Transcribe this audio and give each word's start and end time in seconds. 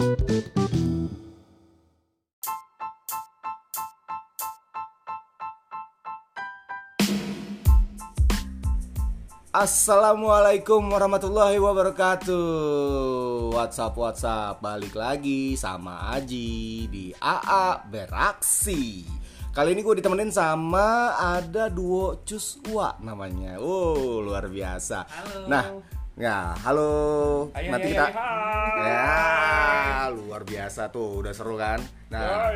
Assalamualaikum 0.00 0.16
warahmatullahi 10.88 11.60
wabarakatuh. 11.60 13.52
WhatsApp 13.52 13.94
WhatsApp. 14.00 14.64
Balik 14.64 14.96
lagi 14.96 15.52
sama 15.60 16.16
Aji 16.16 16.88
Di 16.88 17.12
AA 17.20 17.84
Beraksi. 17.84 19.04
Kali 19.52 19.76
ini 19.76 19.84
gue 19.84 20.00
ditemenin 20.00 20.32
sama 20.32 21.12
Ada 21.12 21.68
duo 21.68 22.24
Cuswa 22.24 22.96
namanya. 23.04 23.60
Oh 23.60 24.24
luar 24.24 24.48
biasa. 24.48 25.04
Halo. 25.04 25.44
Nah 25.44 26.00
Ya, 26.20 26.52
halo. 26.68 27.48
Hai, 27.56 27.72
Nanti 27.72 27.88
hai, 27.88 27.92
kita. 27.96 28.06
hai, 28.12 28.12
hai. 28.12 28.84
Ya, 28.84 29.08
luar 30.12 30.42
biasa 30.44 30.90
tuh, 30.92 31.22
udah 31.24 31.32
seru 31.32 31.54
kan? 31.56 31.80
Nah, 32.10 32.50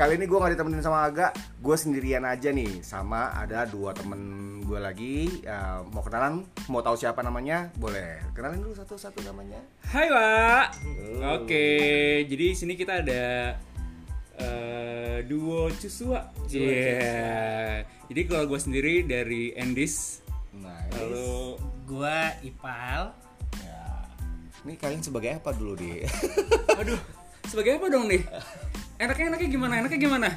Kali 0.00 0.12
ini 0.16 0.24
gue 0.24 0.38
gak 0.40 0.56
ditemenin 0.56 0.80
sama 0.80 1.04
Aga, 1.04 1.28
gue 1.60 1.76
sendirian 1.76 2.24
aja 2.24 2.48
nih 2.48 2.80
Sama 2.80 3.36
ada 3.36 3.68
dua 3.68 3.92
temen 3.92 4.20
gue 4.64 4.80
lagi 4.80 5.44
Ya, 5.44 5.84
Mau 5.92 6.00
kenalan, 6.00 6.48
mau 6.72 6.80
tahu 6.80 6.96
siapa 6.96 7.20
namanya? 7.20 7.68
Boleh, 7.76 8.24
kenalin 8.32 8.64
dulu 8.64 8.72
satu-satu 8.72 9.20
namanya 9.28 9.60
Hai 9.84 10.08
Pak. 10.08 10.66
Halo. 10.82 11.44
Oke, 11.44 11.68
jadi 12.24 12.56
sini 12.56 12.80
kita 12.80 13.04
ada 13.04 13.54
eh, 14.40 15.18
duo 15.28 15.68
Cusua. 15.76 16.32
Iya. 16.48 17.84
Jadi 18.08 18.20
kalau 18.28 18.44
gue 18.48 18.60
sendiri 18.60 19.04
dari 19.04 19.52
Endis. 19.52 20.24
Nah, 20.56 20.80
ini, 20.90 20.96
Halo. 20.96 21.60
Gua 21.86 22.34
Ipal. 22.42 23.25
Ini 24.66 24.74
kalian 24.74 24.98
sebagai 24.98 25.38
apa 25.38 25.54
dulu 25.54 25.78
di? 25.78 26.02
Aduh, 26.82 26.98
sebagai 27.46 27.78
apa 27.78 27.86
dong 27.86 28.10
nih? 28.10 28.26
Enaknya 28.98 29.24
enaknya 29.30 29.48
gimana? 29.52 29.74
Enaknya 29.78 30.00
gimana? 30.02 30.28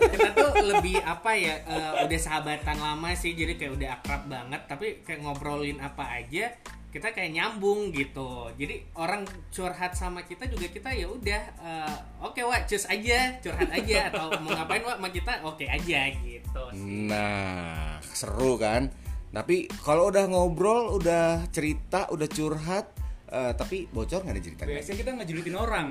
Kita 0.00 0.30
tuh 0.32 0.52
lebih 0.64 0.96
apa 1.04 1.36
ya? 1.36 1.60
eh, 1.68 1.92
udah 2.08 2.18
sahabatan 2.18 2.78
lama 2.80 3.12
sih, 3.12 3.36
jadi 3.36 3.58
kayak 3.60 3.72
udah 3.76 3.88
akrab 4.00 4.22
banget. 4.30 4.62
Tapi 4.64 4.86
kayak 5.04 5.20
ngobrolin 5.26 5.82
apa 5.82 6.06
aja, 6.22 6.54
kita 6.94 7.10
kayak 7.10 7.34
nyambung 7.34 7.90
gitu. 7.90 8.48
Jadi 8.54 8.94
orang 8.94 9.26
curhat 9.50 9.98
sama 9.98 10.22
kita 10.22 10.46
juga 10.46 10.70
kita 10.70 10.94
ya 10.94 11.10
udah, 11.10 11.42
eh, 11.66 11.96
oke 12.22 12.38
Wak, 12.46 12.70
cus 12.70 12.86
aja, 12.86 13.42
curhat 13.42 13.68
aja 13.74 14.08
atau 14.14 14.30
mau 14.38 14.54
ngapain 14.54 14.86
Wak 14.86 15.02
sama 15.02 15.10
kita, 15.10 15.42
oke 15.42 15.66
aja 15.66 16.00
gitu. 16.14 16.62
sih. 16.70 17.10
Nah, 17.10 17.98
seru 18.00 18.54
kan? 18.54 18.86
Tapi 19.34 19.66
kalau 19.82 20.14
udah 20.14 20.30
ngobrol, 20.30 20.94
udah 20.94 21.42
cerita, 21.50 22.06
udah 22.14 22.30
curhat, 22.30 22.93
eh, 23.34 23.52
tapi 23.52 23.84
bocor 23.86 24.22
nggak 24.22 24.30
ada 24.30 24.42
ceritanya? 24.42 24.70
Biasanya 24.72 24.96
kita 24.96 25.10
ngejulitin 25.12 25.56
orang. 25.56 25.86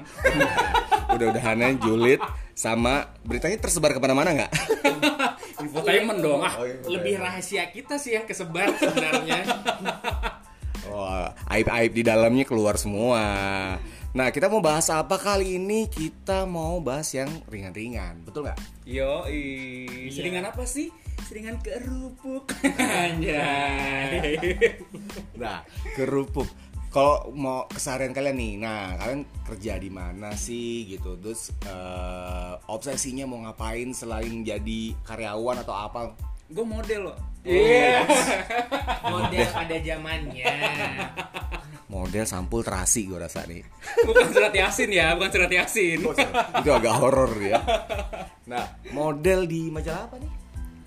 Udah-udahannya 1.14 1.70
julid 1.78 2.22
sama 2.54 2.94
beritanya 3.22 3.60
tersebar 3.60 3.92
ke 3.92 4.00
mana-mana 4.00 4.32
nggak? 4.34 4.52
Infotainment 5.64 6.20
dong. 6.20 6.42
Ah, 6.42 6.56
Oh, 6.56 6.66
iya. 6.66 6.76
Lebih 6.88 7.14
rahasia 7.18 7.64
kita 7.68 7.96
sih 7.96 8.16
yang 8.16 8.24
kesebar 8.24 8.72
sebenarnya. 8.74 9.44
Wah, 10.86 11.32
aib-aib 11.54 11.92
di 11.92 12.02
dalamnya 12.02 12.44
keluar 12.44 12.76
semua. 12.76 13.24
Nah, 14.14 14.30
kita 14.30 14.46
mau 14.46 14.62
bahas 14.62 14.88
apa 14.88 15.18
kali 15.18 15.58
ini? 15.58 15.90
Kita 15.90 16.46
mau 16.46 16.78
bahas 16.78 17.10
yang 17.12 17.30
ringan-ringan, 17.50 18.22
betul 18.22 18.46
nggak? 18.46 18.60
Yo, 18.86 19.26
Iya. 19.26 20.14
seringan 20.14 20.46
apa 20.46 20.64
sih? 20.64 20.94
Seringan 21.26 21.58
kerupuk. 21.58 22.46
Anjay. 22.78 24.30
Nah, 25.34 25.66
kerupuk. 25.96 26.46
Kalau 26.94 27.34
mau 27.34 27.66
keseharian 27.74 28.14
kalian 28.14 28.38
nih, 28.38 28.54
nah 28.62 28.94
kalian 29.02 29.26
kerja 29.50 29.82
di 29.82 29.90
mana 29.90 30.38
sih 30.38 30.86
gitu? 30.86 31.18
Terus 31.18 31.50
eh, 31.66 32.54
obsesinya 32.70 33.26
mau 33.26 33.42
ngapain 33.42 33.90
selain 33.98 34.46
jadi 34.46 34.94
karyawan 35.02 35.66
atau 35.66 35.74
apa? 35.74 36.14
Gue 36.54 36.62
model 36.62 37.10
loh. 37.10 37.18
Iya. 37.42 38.06
Model 39.12 39.48
pada 39.52 39.76
zamannya. 39.82 40.54
Model 41.90 42.24
sampul 42.30 42.62
terasi 42.62 43.10
gue 43.10 43.18
rasa 43.18 43.44
nih. 43.50 43.66
Bukan 44.06 44.30
surat 44.30 44.54
yasin 44.54 44.94
ya, 44.94 45.18
bukan 45.18 45.34
surat 45.34 45.52
yasin. 45.52 45.98
Itu 46.62 46.70
agak 46.72 46.94
horor 46.94 47.34
ya. 47.42 47.58
Nah, 48.48 48.70
model 48.94 49.50
di 49.50 49.68
majalah 49.74 50.08
apa 50.08 50.22
nih? 50.22 50.32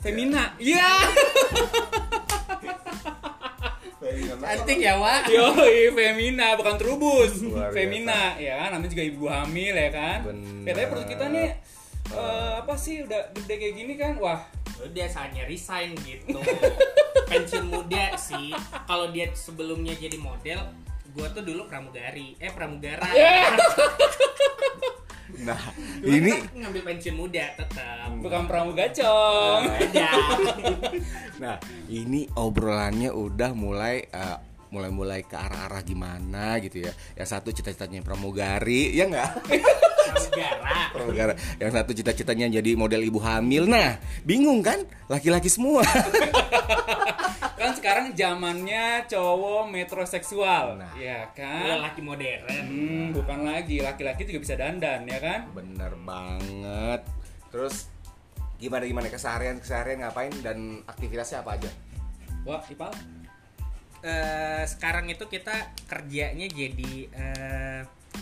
Femina. 0.00 0.54
Iya. 0.62 0.88
Cantik 4.40 4.78
ya, 4.78 4.94
Wak. 5.00 5.28
Yo, 5.34 5.46
Femina 5.92 6.56
bukan 6.56 6.74
Trubus. 6.76 7.40
Femina 7.72 8.36
ya 8.36 8.60
kan, 8.64 8.76
namanya 8.76 8.90
juga 8.92 9.04
ibu 9.04 9.24
hamil 9.28 9.74
ya 9.74 9.90
kan. 9.90 10.18
Bener. 10.26 10.72
Katanya 10.72 10.88
perut 10.92 11.06
kita 11.08 11.24
nih 11.32 11.50
eh, 12.14 12.52
apa 12.62 12.74
sih 12.78 13.02
udah 13.02 13.20
gede 13.34 13.54
kayak 13.58 13.74
gini 13.74 13.94
kan? 13.98 14.14
Wah, 14.22 14.40
Udah 14.76 15.08
saatnya 15.08 15.48
resign 15.48 15.96
gitu. 16.04 16.36
Pensiun 17.30 17.72
muda 17.72 18.12
sih. 18.20 18.52
Kalau 18.84 19.08
dia 19.08 19.32
sebelumnya 19.32 19.96
jadi 19.96 20.20
model, 20.20 20.60
gua 21.16 21.32
tuh 21.32 21.40
dulu 21.40 21.64
pramugari. 21.64 22.36
Eh 22.36 22.52
pramugara. 22.52 23.08
Nah, 25.42 25.58
Dulu 25.98 26.12
ini 26.12 26.32
ngambil 26.54 26.82
pensiun 26.86 27.16
muda 27.18 27.44
tetap. 27.58 28.08
bukan 28.22 28.46
pramugacong. 28.46 29.60
Ada. 29.66 30.08
Nah, 31.36 31.60
ini 31.92 32.24
obrolannya 32.32 33.12
udah 33.12 33.52
mulai 33.52 34.00
eh, 34.08 34.38
mulai-mulai 34.72 35.20
ke 35.20 35.36
arah-arah 35.36 35.84
gimana 35.84 36.56
gitu 36.64 36.80
ya. 36.80 36.92
Yang 37.12 37.28
satu 37.28 37.48
cita-citanya 37.52 38.00
pramugari, 38.00 38.96
ya 38.96 39.04
enggak? 39.04 39.30
Pramugara. 39.44 40.76
Pramugara. 40.96 41.32
Yang 41.60 41.70
satu 41.76 41.90
cita-citanya 41.92 42.46
jadi 42.48 42.72
model 42.72 43.04
ibu 43.04 43.20
hamil. 43.20 43.68
Nah, 43.68 44.00
bingung 44.24 44.64
kan? 44.64 44.80
Laki-laki 45.12 45.52
semua. 45.52 45.84
kan 47.66 47.74
sekarang 47.74 48.06
zamannya 48.14 49.10
cowok 49.10 49.66
metroseksual. 49.74 50.78
Nah. 50.78 50.94
Ya 50.94 51.26
kan? 51.34 51.82
laki 51.82 52.00
modern. 52.00 52.46
Hmm, 52.46 53.06
bukan 53.10 53.42
lagi 53.42 53.82
laki-laki 53.82 54.22
juga 54.22 54.40
bisa 54.46 54.54
dandan 54.54 55.02
ya 55.10 55.18
kan? 55.18 55.50
Bener 55.50 55.92
banget. 56.06 57.02
Terus 57.50 57.90
gimana 58.56 58.86
gimana 58.86 59.10
keseharian 59.10 59.58
keseharian 59.58 60.06
ngapain 60.06 60.32
dan 60.40 60.86
aktivitasnya 60.86 61.42
apa 61.42 61.58
aja? 61.58 61.70
Wah, 62.46 62.62
Ipal. 62.70 62.94
Eh, 64.06 64.64
sekarang 64.70 65.10
itu 65.10 65.26
kita 65.26 65.74
kerjanya 65.90 66.46
jadi 66.46 66.94
eh, 67.10 67.80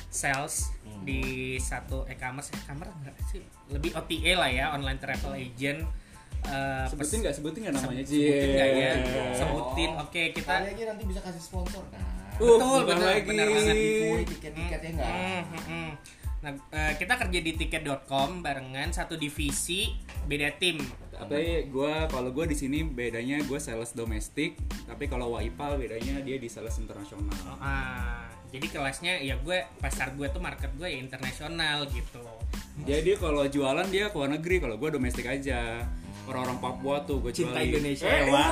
sales 0.08 0.72
di 1.04 1.54
satu 1.60 2.08
e-commerce 2.08 2.48
e-commerce 2.56 2.94
enggak 2.96 3.16
sih 3.28 3.44
lebih 3.68 3.92
OTA 3.92 4.32
lah 4.40 4.50
ya 4.50 4.66
online 4.72 4.96
travel 4.96 5.36
agent 5.36 5.84
Eh, 6.44 6.84
Sebutin 6.92 7.18
nggak? 7.24 7.34
Sebutin 7.34 7.60
nggak 7.64 7.74
namanya? 7.80 8.02
sebutin 8.04 8.48
nggak 8.52 8.68
ya 8.68 8.92
Cie. 9.00 9.34
sebutin 9.40 9.90
oke 9.96 10.22
kita 10.36 10.52
aja 10.60 10.82
nanti 10.92 11.02
bisa 11.08 11.20
kasih 11.24 11.42
sponsor 11.42 11.82
kan. 11.88 12.02
Uh, 12.34 12.58
betul 12.58 12.58
bukan 12.82 12.84
betul 12.84 13.06
lagi. 13.06 13.26
benar 13.30 13.46
banget 13.46 13.76
tiket-tiketnya 14.26 14.90
enggak. 14.98 15.08
Hmm, 15.08 15.42
hmm, 15.44 15.62
hmm. 15.64 15.90
Nah, 16.44 16.52
eh, 16.76 16.92
kita 17.00 17.16
kerja 17.16 17.38
di 17.40 17.52
tiket.com 17.56 18.44
barengan 18.44 18.92
satu 18.92 19.16
divisi 19.16 19.96
beda 20.28 20.52
tim. 20.60 20.76
Tapi 21.08 21.72
gue 21.72 21.92
kalau 22.12 22.30
gue 22.36 22.44
di 22.44 22.52
sini 22.52 22.84
bedanya 22.84 23.40
gue 23.40 23.56
sales 23.56 23.96
domestik, 23.96 24.60
tapi 24.84 25.08
kalau 25.08 25.32
Waipal 25.32 25.80
bedanya 25.80 26.20
dia 26.20 26.36
di 26.36 26.50
sales 26.52 26.76
internasional. 26.76 27.32
Ah, 27.64 28.28
jadi 28.52 28.66
kelasnya 28.68 29.24
ya 29.24 29.40
gue 29.40 29.64
pasar 29.80 30.12
gue 30.20 30.28
tuh 30.28 30.44
market 30.44 30.68
gue 30.76 30.84
ya 30.84 31.00
internasional 31.00 31.88
gitu. 31.88 32.20
Jadi 32.84 33.16
kalau 33.16 33.48
jualan 33.48 33.88
dia 33.88 34.12
ke 34.12 34.16
luar 34.18 34.36
negeri, 34.36 34.60
kalau 34.60 34.76
gue 34.76 34.90
domestik 34.92 35.24
aja. 35.24 35.80
Orang-orang 36.24 36.58
Papua 36.58 36.96
tuh 37.04 37.20
gue 37.20 37.32
Cinta 37.32 37.60
jualin. 37.60 37.70
Indonesia 37.76 38.06
Eh, 38.06 38.20
ya, 38.24 38.32
Wak. 38.32 38.50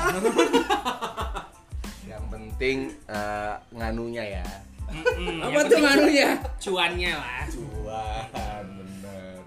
Yang 2.10 2.24
penting 2.28 2.76
eh, 3.08 3.54
nganunya 3.72 4.24
ya. 4.40 4.46
Mm-mm, 4.92 5.40
Apa 5.40 5.60
tuh 5.64 5.78
ngaruhnya? 5.80 6.30
Cuannya 6.60 7.12
lah. 7.16 7.44
Cuan, 7.48 8.64
bener. 8.76 9.40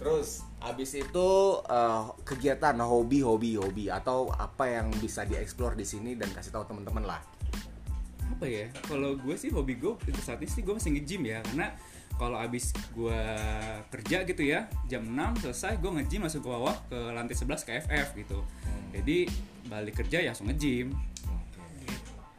Terus 0.00 0.28
abis 0.58 0.90
itu 0.96 1.28
eh, 1.62 2.02
kegiatan 2.24 2.76
hobi 2.80 3.20
hobi 3.20 3.60
hobi 3.60 3.84
atau 3.92 4.32
apa 4.32 4.66
yang 4.66 4.88
bisa 4.96 5.22
dieksplor 5.22 5.76
di 5.76 5.84
sini 5.84 6.16
dan 6.16 6.32
kasih 6.32 6.48
tahu 6.50 6.64
teman-teman 6.64 7.04
lah. 7.04 7.20
Apa 8.32 8.44
ya? 8.48 8.72
Kalau 8.88 9.16
gue 9.16 9.36
sih 9.36 9.52
hobi 9.52 9.76
gue 9.76 9.92
itu 10.08 10.20
saat 10.20 10.40
ini 10.40 10.48
sih 10.48 10.64
gue 10.64 10.72
masih 10.72 10.96
nge-gym 10.96 11.22
ya, 11.24 11.38
karena 11.44 11.72
kalau 12.16 12.40
abis 12.40 12.72
gue 12.96 13.22
kerja 13.92 14.24
gitu 14.24 14.42
ya 14.42 14.68
jam 14.88 15.04
6 15.04 15.44
selesai 15.44 15.78
gue 15.78 15.90
nge-gym 16.00 16.24
langsung 16.24 16.40
ke 16.40 16.48
bawah 16.48 16.76
ke 16.88 16.98
lantai 17.12 17.36
11 17.36 17.68
KFF 17.68 18.08
gitu 18.16 18.40
jadi 18.96 19.28
balik 19.68 20.00
kerja 20.00 20.24
ya 20.24 20.32
langsung 20.32 20.48
nge-gym 20.48 20.96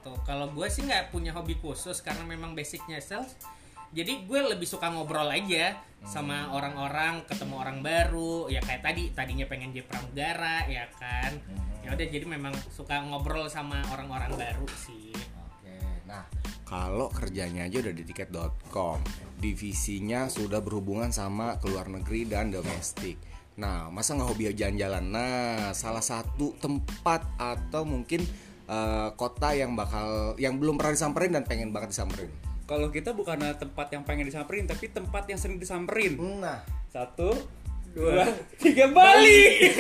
Gitu. 0.08 0.24
Kalau 0.24 0.48
gue 0.56 0.68
sih 0.72 0.88
nggak 0.88 1.12
punya 1.12 1.36
hobi 1.36 1.60
khusus 1.60 2.00
karena 2.00 2.24
memang 2.24 2.56
basicnya 2.56 3.04
sales. 3.04 3.36
Jadi 3.92 4.28
gue 4.28 4.40
lebih 4.56 4.68
suka 4.68 4.92
ngobrol 4.92 5.32
aja 5.32 5.80
sama 6.04 6.52
orang-orang, 6.52 7.24
ketemu 7.24 7.56
orang 7.56 7.80
baru. 7.80 8.52
Ya 8.52 8.60
kayak 8.60 8.84
tadi, 8.84 9.12
tadinya 9.16 9.48
pengen 9.48 9.72
jadi 9.72 9.88
pramugara, 9.88 10.68
ya 10.68 10.92
kan. 10.96 11.40
Ya 11.84 11.96
udah 11.96 12.08
jadi 12.08 12.26
memang 12.28 12.52
suka 12.72 13.00
ngobrol 13.00 13.48
sama 13.48 13.80
orang-orang 13.96 14.36
baru 14.36 14.68
sih. 14.76 15.16
Oke, 15.16 15.76
nah 16.04 16.28
kalau 16.68 17.08
kerjanya 17.08 17.64
aja 17.64 17.80
udah 17.80 17.96
di 17.96 18.04
tiket.com 18.04 19.00
divisinya 19.40 20.28
sudah 20.28 20.60
berhubungan 20.60 21.16
sama 21.16 21.56
keluar 21.64 21.88
negeri 21.88 22.28
dan 22.28 22.52
domestik 22.52 23.16
nah 23.58 23.90
masa 23.90 24.14
nggak 24.14 24.28
hobi 24.28 24.52
jalan-jalan 24.54 25.04
nah 25.10 25.72
salah 25.72 26.04
satu 26.04 26.54
tempat 26.60 27.26
atau 27.40 27.88
mungkin 27.88 28.22
eh, 28.68 29.10
kota 29.16 29.56
yang 29.56 29.74
bakal 29.74 30.36
yang 30.38 30.60
belum 30.60 30.76
pernah 30.78 30.94
disamperin 30.94 31.32
dan 31.34 31.48
pengen 31.48 31.72
banget 31.72 31.96
disamperin 31.96 32.30
Kalau 32.68 32.92
kita 32.92 33.16
bukan 33.16 33.40
tempat 33.56 33.96
yang 33.96 34.04
pengen 34.04 34.28
disamperin, 34.28 34.68
tapi 34.68 34.92
tempat 34.92 35.24
yang 35.32 35.40
sering 35.40 35.56
disamperin. 35.56 36.20
nah 36.44 36.68
Satu, 36.92 37.32
dua, 37.96 38.28
tiga 38.60 38.92
Bali. 38.92 39.72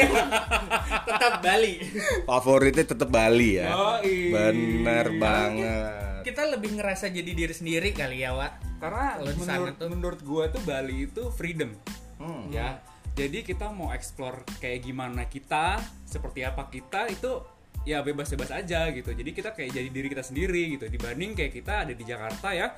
Tetap 1.03 1.43
Bali. 1.43 1.83
favoritnya 2.23 2.87
tetap 2.87 3.11
Bali 3.11 3.59
ya 3.59 3.75
Yoi. 3.75 4.31
bener 4.31 5.05
banget 5.19 6.06
Kita 6.27 6.43
lebih 6.43 6.75
ngerasa 6.75 7.07
jadi 7.07 7.31
diri 7.31 7.55
sendiri 7.55 7.95
kali 7.95 8.19
ya, 8.19 8.35
Wak. 8.35 8.83
Karena 8.83 9.15
Kalau 9.15 9.31
di 9.31 9.39
sana 9.39 9.55
menurut 9.63 9.75
tuh- 9.79 9.89
menurut 9.95 10.19
gua 10.27 10.43
tuh 10.51 10.59
Bali 10.67 11.07
itu 11.07 11.31
freedom. 11.31 11.71
Hmm. 12.19 12.51
Ya. 12.51 12.83
Jadi 13.15 13.47
kita 13.47 13.71
mau 13.71 13.95
explore 13.95 14.43
kayak 14.59 14.83
gimana 14.83 15.25
kita, 15.25 15.79
seperti 16.03 16.43
apa 16.43 16.67
kita 16.67 17.07
itu 17.09 17.41
ya 17.87 18.03
bebas-bebas 18.03 18.51
aja 18.51 18.91
gitu. 18.91 19.15
Jadi 19.15 19.31
kita 19.31 19.55
kayak 19.55 19.71
jadi 19.71 19.89
diri 19.89 20.07
kita 20.11 20.21
sendiri 20.21 20.75
gitu. 20.75 20.85
Dibanding 20.91 21.31
kayak 21.33 21.55
kita 21.55 21.87
ada 21.87 21.93
di 21.95 22.03
Jakarta 22.03 22.51
ya. 22.51 22.75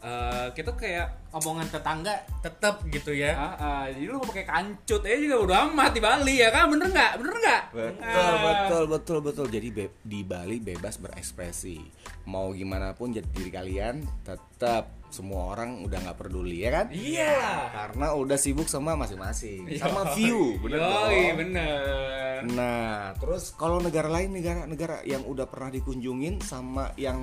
Eh, 0.00 0.46
kita 0.52 0.72
kayak 0.72 1.06
Omongan 1.28 1.68
tetangga 1.68 2.14
tetap 2.40 2.80
gitu 2.86 3.12
ya. 3.12 3.32
ah, 3.32 3.54
ah, 3.54 3.82
jadi 3.86 4.04
lu 4.06 4.16
mau 4.16 4.26
pakai 4.26 4.42
kancut 4.42 5.02
aja 5.02 5.16
juga 5.18 5.36
udah 5.38 5.58
amat 5.68 5.92
di 5.92 6.00
Bali 6.00 6.34
ya 6.36 6.48
kan 6.48 6.66
bener 6.66 6.88
nggak 6.88 7.12
bener 7.16 7.34
nggak 7.36 7.62
Betul, 7.68 8.00
Ah. 8.00 8.40
betul, 8.40 8.84
betul, 8.88 9.18
betul. 9.20 9.46
Jadi 9.48 9.68
be- 9.68 9.94
di 10.00 10.20
Bali 10.22 10.56
bebas 10.58 10.96
berekspresi. 10.96 11.78
Mau 12.24 12.50
gimana 12.50 12.90
pun 12.90 13.10
jadi 13.10 13.28
diri 13.28 13.50
kalian, 13.50 13.96
tetap 14.22 14.88
semua 15.08 15.52
orang 15.52 15.80
udah 15.82 15.98
nggak 15.98 16.16
peduli 16.16 16.62
ya 16.62 16.70
kan? 16.74 16.86
iyalah 16.88 17.60
Karena 17.72 18.06
udah 18.12 18.36
sibuk 18.36 18.66
sama 18.66 18.92
masing-masing, 18.94 19.64
sama 19.76 20.04
Yoi. 20.04 20.14
view, 20.14 20.40
bener 20.58 20.78
Yoi, 20.78 20.92
dong? 21.24 21.36
bener 21.38 22.40
Nah, 22.48 23.18
terus 23.18 23.50
kalau 23.50 23.78
negara 23.78 24.06
lain, 24.06 24.30
negara-negara 24.30 25.02
yang 25.02 25.26
udah 25.26 25.44
pernah 25.44 25.68
dikunjungin 25.68 26.38
sama 26.38 26.94
yang 26.94 27.18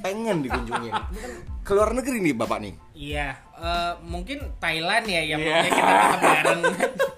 pengen 0.00 0.42
dikunjungin, 0.42 0.90
keluar 1.66 1.94
negeri 1.94 2.18
nih 2.20 2.34
bapak 2.34 2.58
nih. 2.58 2.74
Iya, 2.92 3.28
eh, 3.54 3.92
mungkin 4.02 4.58
Thailand 4.58 5.04
ya 5.06 5.22
yang 5.22 5.38
Iya. 5.38 5.54
maunya 5.54 5.70
kita 5.70 5.94
bareng. 6.18 6.60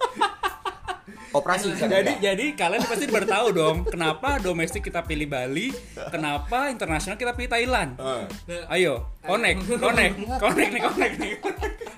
Operasi 1.32 1.72
jadi 1.80 2.12
jadi 2.20 2.46
kalian 2.52 2.84
pasti 2.84 3.08
baru 3.08 3.24
tahu 3.24 3.46
dong 3.56 3.76
kenapa 3.88 4.36
domestik 4.36 4.84
kita 4.84 5.00
pilih 5.00 5.24
Bali, 5.32 5.72
kenapa 6.12 6.68
internasional 6.68 7.16
kita 7.16 7.32
pilih 7.32 7.48
Thailand. 7.48 7.96
Eh. 7.96 8.64
Ayo, 8.68 9.08
connect, 9.24 9.64
connect, 9.80 10.14
connect 10.36 10.70
nih, 10.76 10.82
connect 10.84 11.14
nih. 11.16 11.32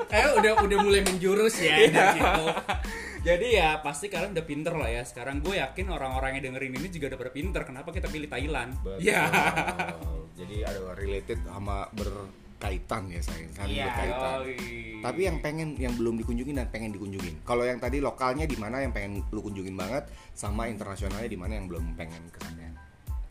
Kayak 0.06 0.28
udah 0.38 0.52
udah 0.62 0.78
mulai 0.86 1.02
menjurus 1.02 1.58
ya 1.58 1.75
dari 1.90 2.22
situ. 2.22 2.44
Jadi 3.25 3.56
ya 3.56 3.81
pasti 3.81 4.12
kalian 4.12 4.36
udah 4.36 4.46
pinter 4.46 4.75
lah 4.76 4.86
ya. 4.92 5.02
Sekarang 5.02 5.40
gue 5.40 5.56
yakin 5.56 5.88
orang-orang 5.88 6.38
yang 6.38 6.52
dengerin 6.52 6.76
ini 6.76 6.88
juga 6.92 7.10
udah 7.10 7.19
pada 7.25 7.32
pinter. 7.32 7.62
Kenapa 7.64 7.88
kita 7.90 8.06
pilih 8.12 8.28
Thailand? 8.28 8.76
Ya. 9.00 9.26
Jadi 10.36 10.60
ada 10.60 10.92
related 10.92 11.40
sama 11.48 11.88
berkaitan 12.54 13.10
ya 13.12 13.20
saya, 13.20 13.44
saling 13.52 13.76
Iya, 13.76 13.86
berkaitan. 13.90 14.36
Yoi. 14.46 14.56
Tapi 15.04 15.20
yang 15.26 15.36
pengen, 15.44 15.68
yang 15.76 15.94
belum 15.98 16.14
dikunjungin 16.22 16.56
dan 16.56 16.68
pengen 16.72 16.94
dikunjungin. 16.96 17.44
Kalau 17.44 17.66
yang 17.66 17.76
tadi 17.76 18.00
lokalnya 18.00 18.48
di 18.48 18.56
mana 18.56 18.80
yang 18.80 18.94
pengen 18.94 19.20
lu 19.28 19.40
kunjungin 19.44 19.76
banget, 19.76 20.08
sama 20.32 20.70
internasionalnya 20.70 21.28
di 21.28 21.36
mana 21.36 21.60
yang 21.60 21.66
belum 21.68 21.92
pengen 21.98 22.22
kesampean. 22.32 22.72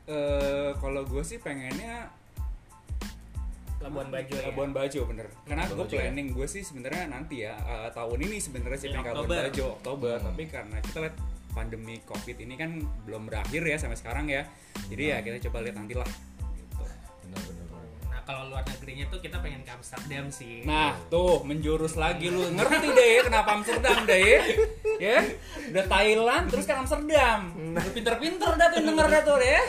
eh 0.04 0.76
kalau 0.84 1.08
gue 1.08 1.24
sih 1.24 1.40
pengennya 1.40 2.12
Labuan 3.80 4.08
Bajo 4.12 4.36
ya. 4.36 4.52
Labuan 4.52 4.72
Bajo 4.76 5.00
bener. 5.08 5.28
Karena 5.48 5.64
gue 5.68 5.86
ya. 5.88 6.08
planning 6.08 6.28
gue 6.36 6.48
sih 6.48 6.64
sebenarnya 6.64 7.08
nanti 7.08 7.48
ya 7.48 7.56
eh, 7.56 7.90
tahun 7.92 8.20
ini 8.20 8.38
sebenarnya 8.40 8.80
sih 8.80 8.90
pengen 8.92 9.04
ke 9.04 9.12
Labuan 9.16 9.24
Oktober. 9.24 9.44
Bajo 9.48 9.66
Oktober. 9.80 10.16
Hmm. 10.20 10.26
Tapi 10.32 10.44
karena 10.52 10.78
kita 10.84 10.98
lihat 11.08 11.16
pandemi 11.56 11.96
COVID 12.04 12.38
ini 12.44 12.56
kan 12.60 12.70
belum 13.08 13.32
berakhir 13.32 13.64
ya 13.64 13.80
sampai 13.80 13.96
sekarang 13.96 14.28
ya. 14.28 14.44
Jadi 14.92 15.04
ya 15.08 15.18
kita 15.24 15.38
coba 15.48 15.64
lihat 15.64 15.76
nanti 15.80 15.96
lah. 15.96 16.10
Gitu. 16.56 16.84
Benar-benar. 17.28 17.63
Nah, 17.63 17.63
kalau 18.24 18.50
luar 18.52 18.64
negerinya 18.64 19.06
tuh 19.12 19.20
kita 19.20 19.40
pengen 19.44 19.62
ke 19.68 19.72
Amsterdam 19.72 20.32
sih. 20.32 20.64
Nah, 20.64 20.96
tuh 21.12 21.44
menjurus 21.44 22.00
lagi 22.00 22.32
lu. 22.32 22.48
Ngerti 22.56 22.88
deh 22.92 23.28
kenapa 23.28 23.60
Amsterdam 23.60 24.08
deh. 24.08 24.40
Ya. 25.00 25.20
Udah 25.72 25.86
Thailand 25.88 26.46
terus 26.48 26.66
kan 26.66 26.84
Amsterdam. 26.84 27.52
Udah 27.56 27.92
pinter-pinter 27.92 28.52
dah 28.56 28.68
tuh 28.72 28.82
denger 28.84 29.08
dah 29.12 29.22
tuh 29.28 29.38
ya. 29.44 29.64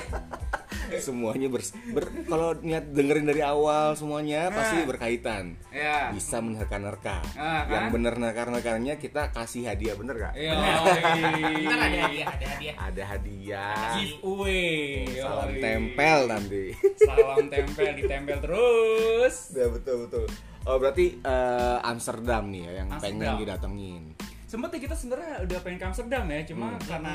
Semuanya 0.96 1.48
ber, 1.48 1.62
ber- 1.90 2.12
kalau 2.24 2.50
niat 2.56 2.84
dengerin 2.88 3.24
dari 3.24 3.40
awal 3.40 3.92
semuanya 3.92 4.48
pasti 4.48 4.76
Nah. 4.76 4.86
berkaitan. 4.86 5.44
Ya. 5.68 6.10
Bisa 6.10 6.38
menerka-nerka. 6.38 7.22
Ah, 7.32 7.62
kan? 7.62 7.70
Yang 7.70 7.86
bener 7.92 8.14
nerka-nerkanya 8.16 8.94
kita 8.96 9.30
kasih 9.30 9.66
hadiah 9.66 9.94
bener 9.94 10.14
gak? 10.20 10.34
Iya. 10.34 10.54
Ada 10.54 10.94
hadiah, 11.00 12.26
ada 12.26 12.46
hadiah. 12.46 12.74
Ada 12.76 13.02
hadiah. 13.06 13.76
Giveaway. 13.94 15.06
Salam 15.16 15.48
Yoi. 15.48 15.60
tempel 15.60 16.18
nanti. 16.26 16.64
Salam 16.96 17.44
tempel 17.46 17.90
ditempel 17.94 18.36
terus. 18.40 19.34
Ya 19.52 19.66
betul 19.66 19.96
betul. 20.04 20.24
Oh 20.64 20.76
berarti 20.76 21.18
eh, 21.18 21.78
Amsterdam 21.82 22.48
nih 22.48 22.62
ya 22.62 22.72
yang 22.78 22.88
Amsterdam. 22.90 23.20
pengen 23.20 23.36
didatengin. 23.38 24.04
Sempet 24.44 24.70
ya 24.70 24.80
kita 24.80 24.94
sebenarnya 24.94 25.42
udah 25.42 25.58
pengen 25.60 25.78
ke 25.78 25.86
Amsterdam 25.88 26.24
ya, 26.24 26.40
cuma 26.44 26.66
Hmm. 26.70 26.80
karena 26.80 27.14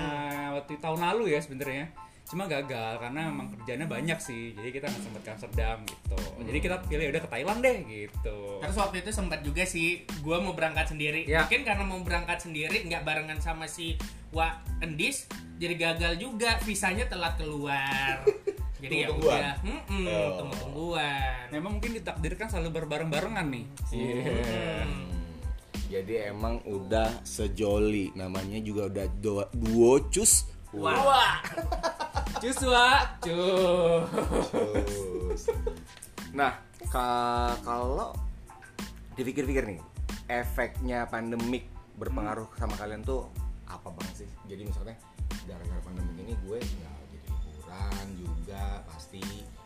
waktu 0.53 0.73
tahun 0.75 0.99
lalu 1.01 1.23
ya 1.29 1.39
sebenarnya. 1.39 1.85
Cuma 2.29 2.45
gagal 2.45 3.01
karena 3.01 3.33
emang 3.33 3.49
kerjanya 3.57 3.89
banyak 3.89 4.19
sih. 4.21 4.53
Jadi 4.53 4.69
kita 4.69 4.85
nggak 4.85 5.01
sempet 5.01 5.21
ke 5.25 5.29
Amsterdam 5.33 5.77
gitu. 5.81 6.13
Hmm. 6.15 6.45
Jadi 6.45 6.57
kita 6.61 6.75
pilih 6.85 7.05
udah 7.09 7.21
ke 7.25 7.29
Thailand 7.33 7.59
deh 7.65 7.77
gitu. 7.89 8.37
Terus 8.61 8.77
waktu 8.77 8.95
itu 9.01 9.09
sempat 9.09 9.41
juga 9.41 9.65
sih 9.65 10.05
gue 10.05 10.37
mau 10.37 10.53
berangkat 10.53 10.93
sendiri. 10.93 11.25
Ya. 11.25 11.43
Mungkin 11.49 11.65
karena 11.65 11.83
mau 11.83 11.99
berangkat 12.05 12.45
sendiri 12.45 12.85
nggak 12.85 13.01
barengan 13.01 13.41
sama 13.41 13.65
si 13.65 13.97
Wak 14.29 14.61
Endis 14.85 15.25
jadi 15.59 15.75
gagal 15.75 16.13
juga 16.21 16.55
visanya 16.63 17.03
telat 17.11 17.35
keluar. 17.35 18.23
jadi 18.81 18.95
ya 19.03 19.07
udah, 19.11 19.59
mm 19.59 19.81
Oh. 20.07 20.29
tunggu-tungguan. 20.39 21.51
Memang 21.51 21.71
mungkin 21.81 21.99
ditakdirkan 21.99 22.47
selalu 22.47 22.79
berbareng-barengan 22.79 23.47
nih. 23.51 23.65
Iya. 23.91 24.85
Hmm. 24.87 25.09
Jadi 25.89 26.13
emang 26.31 26.63
udah 26.63 27.25
sejoli 27.27 28.13
namanya 28.15 28.61
juga 28.63 28.87
udah 28.87 29.05
duo, 29.19 29.43
duo 29.51 29.99
cus. 30.07 30.47
Wah. 30.71 31.41
Cus 31.43 32.07
Wak. 32.39 33.19
Cus. 33.19 33.51
Nah, 36.31 36.55
ka- 36.87 37.59
kalau 37.67 38.15
dipikir-pikir 39.19 39.67
nih, 39.67 39.79
efeknya 40.31 41.03
pandemik 41.11 41.67
berpengaruh 41.99 42.47
sama 42.55 42.79
kalian 42.79 43.03
tuh 43.03 43.27
apa 43.67 43.91
banget 43.91 44.23
sih? 44.23 44.29
Jadi 44.47 44.71
misalnya 44.71 44.95
gara-gara 45.43 45.83
pandemik 45.83 46.15
ini 46.23 46.33
gue 46.47 46.57
nggak 46.63 46.99
jadi 47.11 47.27
liburan 47.27 48.07
juga 48.15 48.63
pasti. 48.87 49.19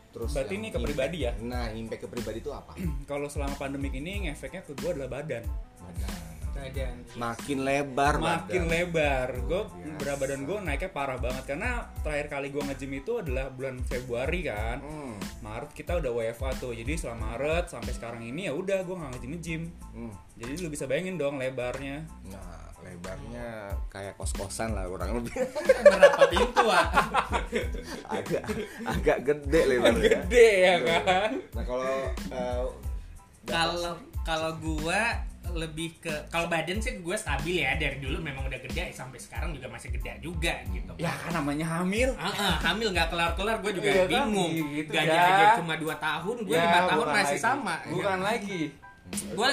Terus 0.09 0.33
Berarti 0.33 0.53
ini 0.57 0.67
ke 0.73 0.79
pribadi 0.81 1.17
ya? 1.29 1.37
Nah, 1.45 1.69
impact 1.73 2.05
ke 2.05 2.07
pribadi 2.09 2.41
itu 2.41 2.49
apa? 2.49 2.73
Kalau 3.09 3.29
selama 3.29 3.53
pandemik 3.53 3.93
ini 3.93 4.29
ngefeknya 4.29 4.65
ke 4.65 4.73
gue 4.73 4.89
adalah 4.97 5.21
badan. 5.21 5.45
Badan. 5.77 6.22
Badan. 6.53 6.95
Makin 7.13 7.57
lebar 7.59 8.13
makin 8.15 8.61
badan. 8.63 8.71
lebar 8.71 9.29
gue 9.41 9.61
biasa. 9.63 9.97
berat 9.97 10.17
badan 10.17 10.41
gue 10.43 10.57
naiknya 10.59 10.89
parah 10.89 11.17
banget 11.17 11.43
karena 11.45 11.71
terakhir 11.99 12.27
kali 12.29 12.47
gue 12.47 12.61
nge-gym 12.63 12.93
itu 12.95 13.11
adalah 13.15 13.45
bulan 13.47 13.75
Februari 13.81 14.41
kan 14.43 14.77
Hmm. 14.79 15.17
Maret 15.39 15.71
kita 15.71 15.97
udah 15.97 16.11
WFA 16.11 16.49
tuh 16.55 16.71
jadi 16.71 16.93
selama 16.95 17.35
Maret 17.35 17.65
sampai 17.67 17.91
sekarang 17.91 18.21
ini 18.21 18.45
ya 18.45 18.53
udah 18.53 18.79
gue 18.79 18.93
nggak 18.93 19.11
nge-gym 19.11 19.31
nge-gym 19.33 19.61
Hmm. 19.91 20.13
jadi 20.35 20.51
lu 20.57 20.69
bisa 20.69 20.85
bayangin 20.85 21.15
dong 21.15 21.35
lebarnya 21.35 22.05
Nah, 22.25 22.69
lebarnya 22.79 23.47
kayak 23.87 24.13
kos-kosan 24.13 24.71
lah 24.71 24.85
kurang 24.85 25.15
lebih. 25.15 25.33
Berapa 25.85 26.23
pintu 26.27 26.65
ah? 26.65 26.87
agak 28.15 28.43
agak 28.83 29.17
gede 29.23 29.61
lebarnya. 29.67 30.09
gede 30.21 30.49
ya 30.61 30.75
kan 30.79 31.29
Nah, 31.51 31.63
kalau 31.63 31.91
eh, 32.29 32.63
Kalau 33.43 33.93
kalau 34.23 34.55
gua 34.57 35.19
lebih 35.45 35.99
ke 35.99 36.09
kalau 36.27 36.47
badan 36.47 36.79
sih 36.79 36.97
gue 36.97 37.13
stabil 37.13 37.61
ya 37.61 37.75
dari 37.75 37.99
dulu 37.99 38.17
memang 38.17 38.47
udah 38.47 38.57
gede 38.59 38.89
sampai 38.89 39.19
sekarang 39.19 39.51
juga 39.51 39.67
masih 39.67 39.91
gede 39.91 40.17
juga 40.17 40.49
gitu. 40.65 40.95
ya 40.97 41.11
kan 41.13 41.35
namanya 41.35 41.67
hamil 41.77 42.09
Ah, 42.15 42.31
ah, 42.31 42.55
hamil 42.63 42.89
nggak 42.89 43.11
kelar 43.11 43.35
kelar 43.35 43.59
gue 43.59 43.75
juga 43.75 43.85
Iya 43.85 44.01
kan, 44.01 44.31
bingung. 44.31 44.51
gitu 44.73 44.89
Gaji 44.89 45.11
ya. 45.11 45.21
aja 45.21 45.45
cuma 45.59 45.73
2 45.75 45.93
tahun, 45.99 46.35
gue 46.41 46.55
Ya, 46.55 46.63
lima 46.63 46.79
tahun 46.87 46.97
bukan 46.97 47.13
masih 47.13 47.37
lagi. 47.37 47.43
sama. 47.43 47.75
bukan 47.85 48.19
lagi 48.19 48.61
Gue 49.29 49.49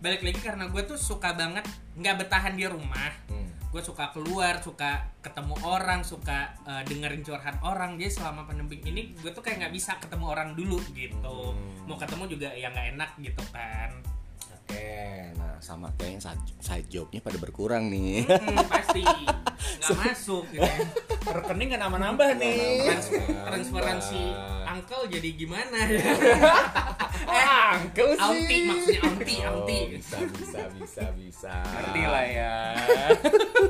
balik 0.00 0.20
lagi 0.22 0.40
karena 0.40 0.64
gue 0.64 0.82
tuh 0.84 0.96
suka 0.96 1.30
banget 1.32 1.64
nggak 1.94 2.14
bertahan 2.16 2.54
di 2.54 2.64
rumah. 2.64 3.10
Hmm. 3.26 3.43
Gue 3.74 3.82
suka 3.82 4.14
keluar, 4.14 4.62
suka 4.62 5.02
ketemu 5.18 5.58
orang, 5.66 6.06
suka 6.06 6.54
eh, 6.62 6.86
dengerin 6.86 7.26
curhat 7.26 7.58
orang. 7.66 7.98
Jadi 7.98 8.22
selama 8.22 8.46
pandemi 8.46 8.78
ini 8.86 9.18
gue 9.18 9.34
tuh 9.34 9.42
kayak 9.42 9.66
nggak 9.66 9.74
bisa 9.74 9.98
ketemu 9.98 10.30
orang 10.30 10.54
dulu 10.54 10.78
gitu. 10.94 11.50
Hmm. 11.50 11.90
Mau 11.90 11.98
ketemu 11.98 12.30
juga 12.30 12.54
ya 12.54 12.70
nggak 12.70 12.94
enak 12.94 13.10
gitu 13.18 13.42
kan. 13.50 13.90
Oke, 14.54 14.94
nah 15.34 15.58
sama 15.58 15.90
kayaknya 15.98 16.30
side, 16.30 16.42
side 16.62 16.86
jobnya 16.86 17.18
pada 17.18 17.36
berkurang 17.36 17.90
nih. 17.90 18.22
Hmm, 18.22 18.62
pasti. 18.70 19.02
nggak 19.04 19.98
masuk 20.06 20.46
gitu. 20.54 20.62
ya. 20.62 20.70
rekening 21.24 21.72
kan 21.72 21.80
nambah-nambah 21.88 22.36
nih 22.36 22.84
Transfer- 22.84 23.32
transferan 23.48 23.96
si 23.98 24.20
uncle 24.64 25.08
jadi 25.08 25.28
gimana 25.34 25.78
ya? 25.88 26.04
ah 27.26 27.76
uncle 27.76 28.10
sih 28.10 28.20
Auntie 28.20 28.62
maksudnya 28.64 29.00
auntie, 29.02 29.38
Oh, 29.40 29.48
auntie. 29.50 29.84
bisa 29.94 30.16
bisa 30.30 30.60
bisa 30.72 31.02
bisa 31.12 31.54
ngerti 31.64 32.02
lah 32.04 32.24
ya 32.26 32.54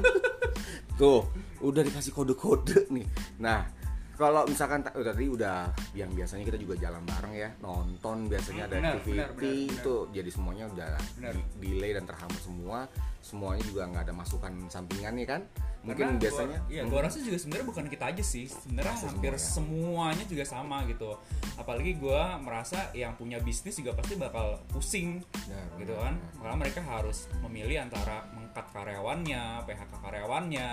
tuh 1.00 1.26
udah 1.60 1.82
dikasih 1.82 2.12
kode-kode 2.12 2.86
nih 2.90 3.06
nah 3.36 3.66
kalau 4.14 4.46
misalkan 4.46 4.78
oh, 4.86 5.02
tadi 5.02 5.26
udah 5.26 5.66
yang 5.90 6.06
biasanya 6.08 6.46
kita 6.46 6.54
juga 6.54 6.78
jalan 6.78 7.02
bareng 7.02 7.34
ya 7.34 7.50
nonton 7.58 8.30
biasanya 8.30 8.70
ada 8.70 8.76
activity 8.94 9.10
benar, 9.10 9.28
benar. 9.34 9.74
itu 9.74 9.94
jadi 10.14 10.30
semuanya 10.30 10.64
udah 10.70 10.90
Benar. 11.18 11.32
di- 11.34 11.46
delay 11.60 11.92
dan 11.92 12.04
terhambat 12.04 12.38
semua 12.38 12.86
semuanya 13.24 13.64
juga 13.64 13.88
nggak 13.88 14.04
ada 14.04 14.14
masukan 14.14 14.52
sampingannya 14.68 15.24
kan? 15.24 15.42
Mungkin 15.84 16.16
Karena 16.16 16.20
biasanya. 16.20 16.58
gua, 16.64 16.72
iya 16.72 16.82
gua 16.84 17.00
rasa 17.08 17.20
juga 17.20 17.36
sebenarnya 17.40 17.66
bukan 17.68 17.84
kita 17.88 18.04
aja 18.12 18.24
sih. 18.24 18.44
Sebenarnya 18.48 18.96
hampir 19.04 19.32
semua 19.36 19.40
ya. 19.40 19.52
semuanya 19.56 20.24
juga 20.28 20.44
sama 20.44 20.76
gitu. 20.84 21.10
Apalagi 21.56 21.92
gua 21.96 22.36
merasa 22.40 22.92
yang 22.92 23.16
punya 23.16 23.40
bisnis 23.40 23.80
juga 23.80 23.96
pasti 23.96 24.16
bakal 24.20 24.60
pusing 24.68 25.24
Benar, 25.48 25.66
gitu 25.80 25.94
kan? 25.96 26.14
benar. 26.20 26.40
karena 26.40 26.56
mereka 26.60 26.80
harus 26.84 27.28
memilih 27.40 27.80
antara 27.84 28.28
mengkat 28.36 28.64
karyawannya 28.72 29.64
PHK 29.64 29.92
karyawannya 30.04 30.68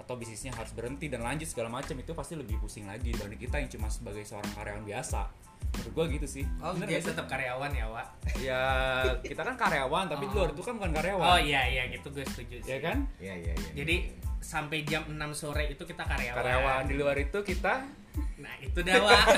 atau 0.00 0.16
bisnisnya 0.16 0.56
harus 0.56 0.72
berhenti 0.72 1.12
dan 1.12 1.20
lanjut 1.20 1.44
segala 1.44 1.68
macam 1.68 1.92
itu 2.00 2.16
pasti 2.16 2.32
lebih 2.32 2.56
pusing 2.56 2.88
lagi 2.88 3.12
dibanding 3.12 3.36
kita 3.36 3.60
yang 3.60 3.68
cuma 3.68 3.92
sebagai 3.92 4.24
seorang 4.24 4.48
karyawan 4.56 4.84
biasa 4.88 5.28
menurut 5.70 5.92
gua 5.92 6.04
gitu 6.08 6.26
sih 6.26 6.44
Oh, 6.58 6.72
Bener 6.72 6.86
dia 6.88 7.00
tetap 7.00 7.24
karyawan 7.24 7.70
ya, 7.70 7.86
Wak? 7.86 8.06
ya 8.38 8.62
kita 9.20 9.40
kan 9.40 9.54
karyawan 9.54 10.04
tapi 10.06 10.24
di 10.24 10.32
Oh. 10.32 10.36
luar 10.38 10.50
itu 10.50 10.62
kan 10.62 10.74
bukan 10.74 10.90
karyawan 10.92 11.26
Oh 11.26 11.38
iya 11.38 11.62
iya 11.66 11.82
gitu 11.88 12.08
gue 12.10 12.24
setuju 12.24 12.56
sih. 12.58 12.68
ya 12.68 12.78
kan 12.80 13.04
iya 13.16 13.34
iya 13.34 13.52
iya 13.54 13.70
Jadi 13.74 13.96
sampai 14.38 14.82
jam 14.82 15.04
6 15.06 15.16
sore 15.32 15.68
itu 15.68 15.82
kita 15.82 16.02
karyawan. 16.02 16.36
karyawan 16.36 16.82
di 16.84 16.94
luar 16.94 17.16
itu 17.16 17.38
kita 17.40 17.84
Nah, 18.36 18.54
itu 18.58 18.80
dah, 18.80 18.96
Wak. 18.98 19.20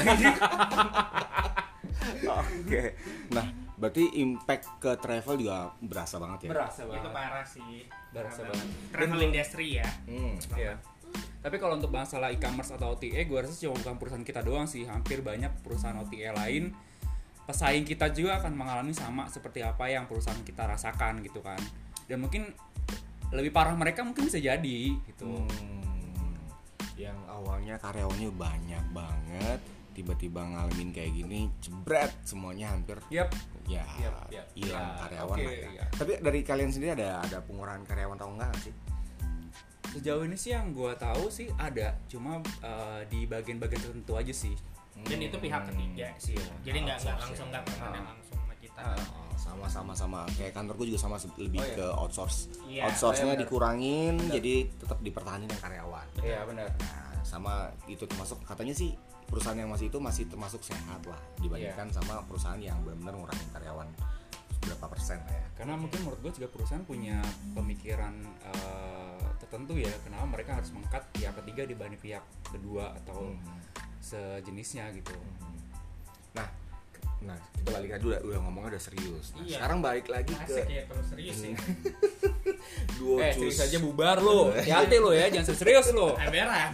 oke 2.24 2.82
nah 3.30 3.46
berarti 3.74 4.04
impact 4.16 4.64
ke 4.78 4.94
travel 4.96 5.34
juga 5.36 5.74
berasa 5.78 6.16
banget 6.16 6.46
ya 6.46 6.50
berasa 6.50 6.80
itu 6.80 6.90
banget 6.92 7.12
parah 7.12 7.44
sih. 7.44 7.74
Berasa 8.12 8.40
Karena 8.40 8.52
banget. 8.52 8.68
Travel 8.92 9.20
industry 9.24 9.66
ya. 9.74 9.88
Hmm. 10.06 10.34
Iya. 10.52 10.72
Tapi 11.42 11.56
kalau 11.58 11.74
untuk 11.74 11.90
masalah 11.90 12.30
e-commerce 12.30 12.70
atau 12.70 12.94
OTA, 12.94 13.26
gue 13.26 13.38
rasa 13.38 13.54
cuma 13.58 13.74
bukan 13.74 13.94
perusahaan 13.98 14.22
kita 14.22 14.40
doang 14.46 14.70
sih. 14.70 14.86
Hampir 14.86 15.20
banyak 15.20 15.50
perusahaan 15.66 15.98
OTA 15.98 16.30
lain 16.34 16.70
pesaing 17.42 17.82
kita 17.82 18.14
juga 18.14 18.38
akan 18.38 18.54
mengalami 18.54 18.94
sama 18.94 19.26
seperti 19.26 19.66
apa 19.66 19.90
yang 19.90 20.06
perusahaan 20.06 20.38
kita 20.46 20.62
rasakan 20.70 21.20
gitu 21.26 21.42
kan. 21.42 21.58
Dan 22.06 22.22
mungkin 22.22 22.54
lebih 23.34 23.50
parah 23.50 23.74
mereka 23.74 24.06
mungkin 24.06 24.28
bisa 24.30 24.38
jadi 24.38 24.94
gitu. 24.94 25.26
Hmm, 25.26 26.38
yang 26.94 27.18
awalnya 27.26 27.74
karyawannya 27.82 28.30
banyak 28.30 28.84
banget 28.94 29.60
tiba-tiba 29.92 30.40
ngalamin 30.40 30.88
kayak 30.88 31.12
gini 31.12 31.52
jebret 31.60 32.12
semuanya 32.24 32.72
hampir 32.72 32.96
Yap. 33.12 33.28
ya 33.68 33.84
Yap, 34.00 34.14
yap. 34.32 34.46
hilang 34.56 34.88
Ya, 34.88 35.00
karyawan 35.04 35.36
oke, 35.36 35.44
lah 35.44 35.52
ya. 35.52 35.68
ya. 35.68 35.84
tapi 35.92 36.12
dari 36.24 36.40
kalian 36.40 36.70
sendiri 36.72 36.90
ada 36.96 37.20
ada 37.20 37.38
pengurangan 37.44 37.84
karyawan 37.84 38.16
atau 38.16 38.28
enggak 38.32 38.48
nggak 38.56 38.62
sih 38.64 38.74
Sejauh 39.92 40.22
ini 40.22 40.34
sih 40.34 40.50
yang 40.50 40.72
gue 40.72 40.92
tahu 40.94 41.28
sih 41.28 41.52
ada, 41.54 41.92
cuma 42.06 42.40
eh, 42.60 43.00
di 43.06 43.24
bagian-bagian 43.24 43.80
tertentu 43.82 44.12
aja 44.14 44.32
sih. 44.32 44.56
Dan 44.98 45.20
itu 45.20 45.36
pihak 45.36 45.68
ketiga 45.68 46.08
sih. 46.16 46.32
Iya. 46.32 46.52
Jadi 46.62 46.78
nggak 46.80 46.96
nggak 46.98 47.14
Outsource 47.14 47.28
langsung 47.28 47.46
ya. 47.46 47.52
nggak 47.52 47.64
permanen 47.66 47.92
Ah. 47.94 48.04
langsung 48.08 48.36
sama 48.38 48.54
kita. 48.56 48.80
Ah. 48.82 48.96
Oh, 49.12 49.34
sama 49.34 49.66
sama 49.66 49.92
sama 49.92 50.20
kayak 50.30 50.52
kantorku 50.52 50.84
juga 50.84 50.98
sama 50.98 51.16
lebih 51.36 51.58
Oh, 51.58 51.66
iya. 51.66 51.74
ke 51.74 51.86
outsource 51.94 52.38
Iya, 52.64 52.82
outsource-nya 52.86 53.34
benar. 53.34 53.42
dikurangin 53.42 54.14
jadi 54.30 54.54
tetap 54.70 54.98
dipertahankan 54.98 55.48
yang 55.48 55.60
karyawan 55.60 56.06
Iya 56.16 56.40
benar. 56.46 56.68
nah 56.78 57.10
sama 57.22 57.52
itu 57.84 58.04
termasuk 58.04 58.38
katanya 58.44 58.70
sih 58.70 58.94
perusahaan 59.24 59.56
yang 59.56 59.66
masih 59.66 59.88
itu 59.88 59.98
masih 59.98 60.24
termasuk 60.26 60.62
sehat 60.62 61.00
lah 61.02 61.18
dibandingkan 61.36 61.88
Iya. 61.88 61.96
sama 61.96 62.22
perusahaan 62.22 62.60
yang 62.60 62.76
benar-benar 62.82 63.14
ngurangin 63.14 63.48
karyawan 63.50 63.88
berapa 64.62 64.86
persen 64.86 65.18
lah 65.20 65.34
ya 65.34 65.46
karena 65.54 65.74
mungkin 65.74 65.98
menurut 66.00 66.20
gue 66.22 66.32
juga 66.34 66.48
perusahaan 66.48 66.84
punya 66.84 67.18
pemikiran 67.50 68.14
eh, 68.46 69.21
tertentu 69.42 69.74
ya 69.74 69.90
kenapa 70.00 70.24
mereka 70.28 70.50
harus 70.54 70.70
mengkat 70.70 71.02
pihak 71.10 71.34
ketiga 71.36 71.62
dibanding 71.66 71.98
pihak 71.98 72.22
kedua 72.46 72.94
atau 72.96 73.26
Hmm. 73.28 73.58
sejenisnya 73.98 74.90
gitu 74.92 75.14
Nah, 76.32 76.48
nah 77.20 77.36
kita 77.52 77.70
balik 77.70 77.90
lagi 77.92 78.04
udah, 78.04 78.20
udah 78.22 78.38
ngomongnya 78.40 78.70
udah 78.72 78.82
serius. 78.82 79.26
Nah, 79.32 79.42
Iya. 79.42 79.56
sekarang 79.58 79.78
balik 79.78 80.06
lagi 80.08 80.32
Asik 80.32 80.48
ke 80.48 80.60
ya 80.66 80.82
kalau 80.86 81.04
serius 81.04 81.36
ya. 81.38 81.52
duo 82.96 83.16
eh 83.18 83.30
cus. 83.30 83.52
serius 83.52 83.58
aja 83.60 83.78
bubar 83.78 84.18
lo 84.18 84.48
hati-hati 84.50 84.96
lo 84.96 85.10
ya 85.10 85.26
jangan 85.28 85.52
serius 85.52 85.86
lo 85.90 86.16
Emberan. 86.24 86.72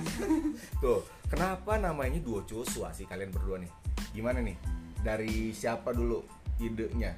Tuh, 0.79 1.01
kenapa 1.27 1.77
namanya 1.77 2.17
duo 2.19 2.45
Joshua 2.45 2.93
sih 2.93 3.05
kalian 3.05 3.29
berdua 3.29 3.59
nih? 3.59 3.73
Gimana 4.13 4.39
nih? 4.39 4.57
Dari 4.99 5.51
siapa 5.51 5.91
dulu 5.91 6.23
idenya? 6.59 7.13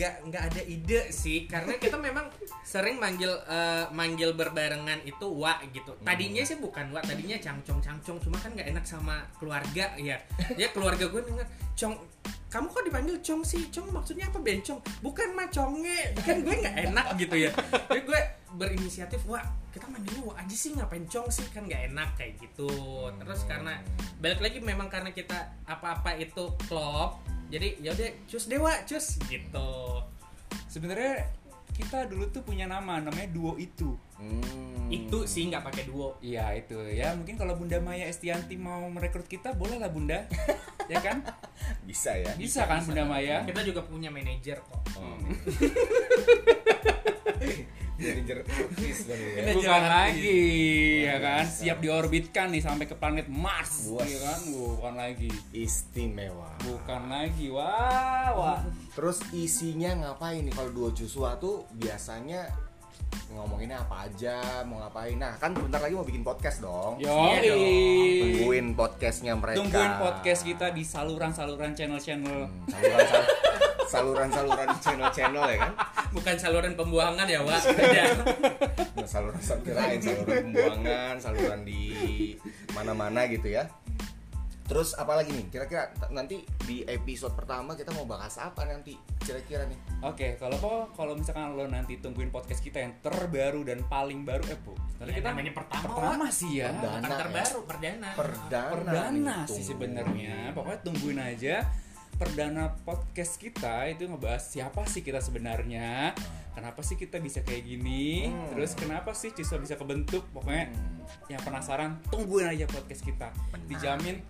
Nggak 0.00 0.14
nggak 0.32 0.42
ada 0.48 0.62
ide 0.64 1.12
sih. 1.12 1.44
Karena 1.44 1.76
kita 1.76 2.00
memang 2.00 2.32
sering 2.64 2.96
manggil 2.96 3.28
eh, 3.44 3.84
manggil 3.92 4.32
berbarengan 4.32 5.04
itu 5.04 5.28
wa 5.28 5.60
gitu. 5.68 5.92
Tadinya 6.00 6.40
sih 6.40 6.56
bukan 6.56 6.88
wa 6.96 7.04
tadinya 7.04 7.36
cangcong 7.36 7.84
cangcong. 7.84 8.16
Cuma 8.24 8.40
kan 8.40 8.56
nggak 8.56 8.72
enak 8.72 8.84
sama 8.88 9.28
keluarga 9.36 9.92
ya 10.00 10.16
ya 10.56 10.68
keluarga 10.72 11.04
gue 11.12 11.20
denger 11.20 11.46
cong 11.76 11.94
kamu 12.50 12.66
kok 12.66 12.82
dipanggil 12.82 13.16
cong 13.22 13.42
sih? 13.46 13.62
Cong 13.70 13.94
maksudnya 13.94 14.26
apa 14.26 14.42
bencong 14.42 14.80
bukan 15.04 15.28
mah 15.38 15.46
conge. 15.54 16.16
Kan 16.24 16.42
gue 16.42 16.54
nggak 16.58 16.76
enak 16.90 17.06
gitu 17.20 17.36
ya. 17.46 17.50
Jadi 17.86 18.02
gue 18.02 18.20
berinisiatif 18.58 19.22
wah 19.30 19.44
kita 19.70 19.86
manggilnya 19.86 20.26
wa 20.26 20.34
aja 20.34 20.56
sih 20.56 20.74
ngapain 20.74 21.06
cong 21.06 21.30
sih? 21.30 21.46
Kan 21.54 21.70
nggak 21.70 21.94
enak 21.94 22.10
kayak 22.18 22.42
gitu. 22.42 22.72
Terus 23.22 23.40
karena 23.46 23.78
balik 24.18 24.42
lagi 24.42 24.58
memang 24.58 24.90
karena 24.90 25.14
kita 25.14 25.54
apa-apa 25.62 26.18
itu 26.18 26.50
klop 26.66 27.22
jadi 27.50 27.68
ya 27.82 27.90
udah 27.92 28.10
cus 28.30 28.44
dewa 28.46 28.72
cus 28.86 29.18
gitu. 29.26 29.70
Sebenarnya 30.70 31.26
kita 31.74 32.06
dulu 32.06 32.30
tuh 32.30 32.42
punya 32.46 32.70
nama 32.70 33.02
namanya 33.02 33.28
duo 33.30 33.58
itu. 33.58 33.98
Hmm. 34.20 34.92
itu 34.92 35.24
sih 35.24 35.48
nggak 35.48 35.64
pakai 35.64 35.88
duo. 35.88 36.20
Iya 36.20 36.52
itu. 36.52 36.76
Ya 36.92 37.16
mungkin 37.16 37.40
kalau 37.40 37.56
Bunda 37.56 37.80
Maya 37.80 38.04
Estianti 38.04 38.60
mau 38.60 38.84
merekrut 38.92 39.24
kita 39.24 39.56
boleh 39.56 39.80
lah 39.80 39.90
Bunda. 39.90 40.24
Ya 40.90 40.98
kan? 40.98 41.22
Bisa 41.86 42.18
ya. 42.18 42.34
bisa 42.34 42.66
kan 42.66 42.82
Bunda 42.82 43.06
Maya? 43.06 43.46
Kita 43.46 43.62
juga 43.62 43.86
punya 43.86 44.10
manajer 44.10 44.58
kok. 44.58 44.82
Oh. 44.98 45.14
Manajer 48.00 48.38
artis 48.42 48.98
dong 49.04 49.20
ya. 49.20 49.52
Bukan 49.52 49.82
lagi 49.84 50.40
ya 51.02 51.16
kan 51.18 51.44
siap 51.44 51.78
diorbitkan 51.78 52.48
nih 52.48 52.60
sampai 52.60 52.84
ke 52.84 52.94
planet 52.94 53.26
Mars 53.26 53.86
Buas. 53.86 54.04
ya 54.04 54.18
kan 54.22 54.40
bukan 54.46 54.94
lagi 54.94 55.28
Istimewa. 55.50 56.48
bukan 56.60 57.02
lagi 57.06 57.46
wah 57.48 58.32
wah 58.32 58.60
Terus 58.90 59.20
isinya 59.30 59.90
ngapain 59.98 60.40
nih 60.40 60.52
kalau 60.52 60.70
duo 60.70 60.88
Joshua 60.90 61.36
tuh 61.36 61.68
biasanya 61.72 62.48
ngomonginnya 63.28 63.78
apa 63.80 64.06
aja, 64.06 64.38
mau 64.64 64.78
ngapain. 64.80 65.14
Nah, 65.14 65.34
kan 65.34 65.50
bentar 65.50 65.78
lagi 65.78 65.94
mau 65.94 66.02
bikin 66.02 66.22
podcast 66.22 66.58
dong. 66.60 66.98
yo 66.98 67.10
Iya 67.10 67.38
dong. 67.44 67.62
Tungguin 68.20 68.66
podcastnya 68.74 69.34
mereka. 69.34 69.58
tungguin 69.60 69.92
podcast 69.96 70.42
kita 70.42 70.70
di 70.70 70.82
saluran-saluran 70.82 71.70
channel-channel 71.72 72.38
Hmm, 72.46 72.66
saluran 72.68 73.06
saluran 73.88 74.28
saluran 74.30 74.68
channel-channel 74.78 75.44
ya 75.44 75.58
kan 75.60 75.72
bukan 76.10 76.34
saluran 76.36 76.74
pembuangan 76.74 77.26
ya 77.26 77.40
wak. 77.40 77.62
Beda. 77.78 78.04
Nah, 78.92 79.06
saluran 79.06 79.38
saluran 79.38 79.64
kirain 79.64 79.98
saluran 79.98 80.44
pembuangan 80.46 81.14
saluran 81.16 81.60
di 81.62 81.82
mana-mana 82.72 83.26
gitu 83.26 83.48
ya. 83.48 83.66
Terus 84.64 84.94
apa 84.94 85.18
lagi 85.18 85.34
nih? 85.34 85.50
Kira-kira 85.50 85.90
nanti 86.14 86.46
di 86.62 86.86
episode 86.86 87.34
pertama 87.34 87.74
kita 87.74 87.90
mau 87.90 88.06
bahas 88.06 88.38
apa 88.38 88.62
nanti? 88.62 88.94
Kira-kira 89.18 89.66
nih. 89.66 89.74
Oke, 90.06 90.38
kalau 90.38 90.54
po- 90.62 90.86
kalau 90.94 91.18
misalkan 91.18 91.58
lo 91.58 91.66
nanti 91.66 91.98
tungguin 91.98 92.30
podcast 92.30 92.62
kita 92.62 92.78
yang 92.78 92.94
terbaru 93.02 93.66
dan 93.66 93.82
paling 93.90 94.22
baru 94.22 94.46
eh 94.46 94.54
bu, 94.62 94.78
Ya, 95.02 95.18
namanya 95.26 95.50
pertama, 95.50 95.90
pertama 95.90 96.26
sih 96.30 96.62
ya, 96.62 96.70
Perdana. 96.70 96.86
bukan 96.86 97.02
ya. 97.02 97.18
terbaru 97.18 97.58
perdana. 97.66 98.08
Perdana 98.14 98.70
perdana 98.70 99.36
sih 99.50 99.64
sebenarnya. 99.66 100.54
Pokoknya 100.54 100.78
tungguin 100.86 101.18
aja 101.18 101.54
perdana 102.20 102.76
podcast 102.84 103.40
kita 103.40 103.88
itu 103.88 104.04
ngebahas 104.04 104.44
siapa 104.44 104.84
sih 104.84 105.00
kita 105.00 105.24
sebenarnya, 105.24 106.12
kenapa 106.52 106.84
sih 106.84 106.94
kita 106.94 107.16
bisa 107.16 107.40
kayak 107.40 107.64
gini, 107.64 108.28
Hmm. 108.28 108.52
terus 108.52 108.76
kenapa 108.76 109.16
sih 109.16 109.32
Ciswa 109.32 109.56
bisa 109.56 109.80
kebentuk, 109.80 110.28
pokoknya 110.28 110.68
Hmm. 110.68 111.00
yang 111.32 111.40
penasaran 111.40 111.96
tungguin 112.12 112.44
aja 112.46 112.68
podcast 112.68 113.00
kita, 113.00 113.32
dijamin 113.64 114.20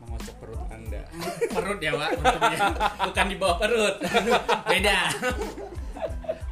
mengocok 0.00 0.34
perut 0.38 0.62
anda. 0.70 1.02
perut 1.50 1.76
ya 1.76 1.92
untungnya 1.92 2.58
bukan 3.04 3.26
di 3.26 3.36
bawah 3.36 3.56
perut 3.58 3.94
beda 4.70 4.96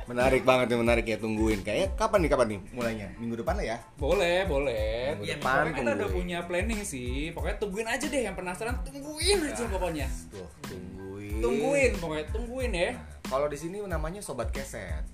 menarik 0.08 0.42
banget 0.42 0.64
nih 0.68 0.78
menarik 0.80 1.04
ya 1.04 1.16
tungguin 1.16 1.60
kayak 1.60 1.92
kapan 1.94 2.18
nih 2.24 2.30
kapan 2.32 2.46
nih 2.48 2.58
mulainya 2.72 3.06
minggu 3.16 3.34
depan 3.38 3.54
lah 3.54 3.64
ya 3.66 3.76
Boleh, 3.94 4.42
boleh. 4.44 5.14
Minggu 5.14 5.22
Iya, 5.22 5.34
depan 5.36 5.54
pokoknya 5.54 5.76
kita 5.76 5.88
udah 5.94 6.08
punya 6.08 6.38
planning 6.42 6.80
sih. 6.82 7.30
Pokoknya 7.30 7.56
tungguin 7.58 7.84
aja 7.84 8.04
deh 8.04 8.20
yang 8.22 8.32
penasaran, 8.32 8.74
tungguin 8.82 9.36
aja 9.44 9.62
pokoknya. 9.68 10.06
tuh 10.30 10.46
tungguin 10.64 11.38
Tungguin, 11.38 11.90
pokoknya 11.96 12.24
tungguin 12.30 12.70
ya. 12.72 12.90
kalau 13.22 13.46
di 13.46 13.54
sini 13.54 13.78
namanya 13.80 14.18
sobat 14.18 14.48
keset 14.48 15.04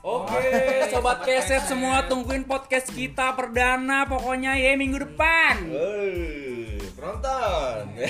Oke, 0.00 0.40
sobat 0.92 1.22
keset 1.22 1.60
semua 1.62 2.02
tungguin 2.04 2.42
podcast 2.42 2.88
kita 2.88 3.32
perdana 3.32 4.04
pokoknya 4.04 4.56
ya 4.56 4.72
minggu 4.74 4.96
depan. 4.98 5.54
Woi, 5.68 6.80
penonton. 6.96 7.84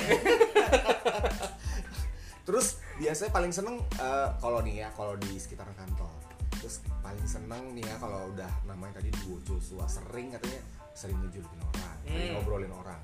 Terus 2.47 2.66
biasanya 2.94 3.30
paling 3.30 3.50
seneng 3.50 3.75
eh, 3.97 4.28
kalau 4.38 4.59
nih 4.62 4.80
ya 4.80 4.88
kalau 4.94 5.14
di 5.14 5.35
sekitar 5.35 5.66
kantor. 5.75 6.11
Terus 6.60 6.84
paling 7.00 7.24
seneng 7.24 7.72
nih 7.72 7.84
ya 7.88 7.96
kalau 7.96 8.28
udah 8.36 8.50
namanya 8.68 9.00
tadi 9.00 9.08
duo 9.24 9.40
Joshua 9.42 9.88
sering 9.88 10.30
katanya 10.36 10.60
sering 10.92 11.16
ngejulukin 11.24 11.60
orang, 11.64 11.96
sering 12.04 12.20
Hmm. 12.28 12.34
ngobrolin 12.36 12.72
orang. 12.76 13.00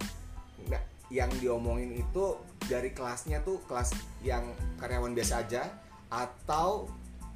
Nggak, 0.68 0.82
yang 1.08 1.30
diomongin 1.40 1.96
itu 1.96 2.25
dari 2.66 2.90
kelasnya 2.92 3.40
tuh 3.40 3.62
kelas 3.64 3.96
yang 4.20 4.44
karyawan 4.76 5.14
biasa 5.16 5.46
aja 5.46 5.62
atau 6.12 6.90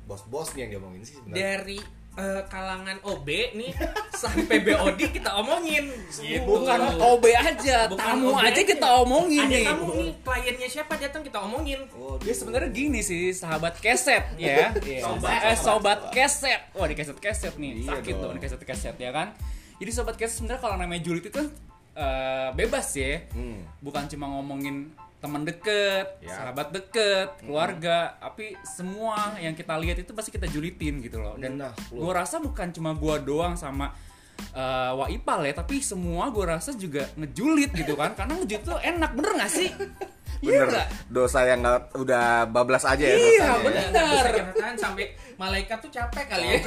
bos-bosnya 0.04 0.66
yang 0.66 0.78
diomongin 0.78 1.06
sih 1.06 1.16
sebenarnya. 1.16 1.38
Dari 1.38 1.78
eh, 2.20 2.42
kalangan 2.46 3.00
OB 3.02 3.28
nih 3.54 3.72
sampai 4.12 4.60
BOD 4.60 5.00
kita 5.10 5.32
omongin. 5.34 5.88
Gitu. 6.12 6.44
Bukan 6.44 6.78
OB 6.94 7.24
aja, 7.26 7.88
Bukan 7.88 7.96
tamu 7.98 8.30
OB 8.30 8.44
aja 8.44 8.62
kita 8.62 8.88
omongin 8.98 9.42
Ada 9.42 9.50
nih. 9.50 9.64
tamu 9.66 9.86
nih, 9.94 10.10
kliennya 10.20 10.68
siapa 10.68 10.92
datang 10.94 11.22
kita 11.22 11.38
omongin. 11.40 11.80
Oh, 11.92 12.14
Dia 12.16 12.32
sebenarnya 12.32 12.68
gini 12.68 13.00
sih, 13.00 13.32
sahabat 13.32 13.80
keset 13.80 14.36
ya. 14.38 14.76
Sobat. 15.00 15.40
eh 15.42 15.56
sobat 15.56 15.98
keset. 16.10 16.60
Wah, 16.72 16.84
di 16.84 16.94
keset-keset 16.94 17.56
nih. 17.56 17.72
Iya 17.80 17.96
Sakit 17.96 18.14
dong. 18.14 18.22
dong 18.22 18.32
di 18.36 18.42
keset-keset 18.42 18.96
ya 18.96 19.10
kan. 19.10 19.32
Jadi 19.76 19.90
sobat 19.90 20.14
keset 20.14 20.36
sebenarnya 20.38 20.60
kalau 20.60 20.76
namanya 20.76 21.00
julid 21.00 21.22
itu 21.22 21.32
kan 21.32 21.48
eh, 21.92 22.48
bebas 22.52 22.92
ya. 22.92 23.24
Hmm. 23.32 23.64
Bukan 23.80 24.04
cuma 24.06 24.28
ngomongin 24.30 24.92
teman 25.20 25.44
deket, 25.44 26.16
Ya. 26.18 26.32
sahabat 26.34 26.72
deket, 26.72 27.28
keluarga, 27.38 28.16
tapi 28.16 28.56
semua 28.64 29.36
yang 29.36 29.52
kita 29.52 29.76
lihat 29.76 30.00
itu 30.00 30.10
pasti 30.10 30.32
kita 30.32 30.48
julitin 30.48 30.98
gitu 30.98 31.20
loh. 31.20 31.36
Dan 31.36 31.60
Nah, 31.60 31.76
gue 31.76 32.12
rasa 32.12 32.40
bukan 32.40 32.72
cuma 32.72 32.96
gua 32.96 33.20
doang 33.20 33.52
sama 33.54 33.92
eh, 34.40 34.92
Waipal 34.96 35.44
ya, 35.44 35.52
tapi 35.52 35.84
semua 35.84 36.32
gue 36.32 36.40
rasa 36.40 36.72
juga 36.72 37.04
ngejulit 37.12 37.76
gitu 37.76 37.92
kan. 37.92 38.16
Karena 38.16 38.40
ngejulit 38.40 38.64
tuh 38.64 38.80
enak, 38.80 39.10
bener 39.12 39.32
gak 39.36 39.52
sih? 39.52 39.68
Iya 40.40 40.64
Bener, 40.64 40.68
nggak? 40.73 40.87
dosa 41.12 41.38
yang 41.44 41.61
nggak 41.61 41.78
udah 41.94 42.49
bablas 42.49 42.85
aja 42.85 43.04
ya 43.04 43.12
Iya, 43.12 43.20
dosanya 43.20 43.44
ya. 43.44 43.61
bener. 43.61 44.25
Tahan 44.56 44.76
sampai 44.76 45.04
malaikat 45.37 45.78
tuh 45.80 45.92
capek 45.92 46.25
kali 46.26 46.47
ya. 46.49 46.59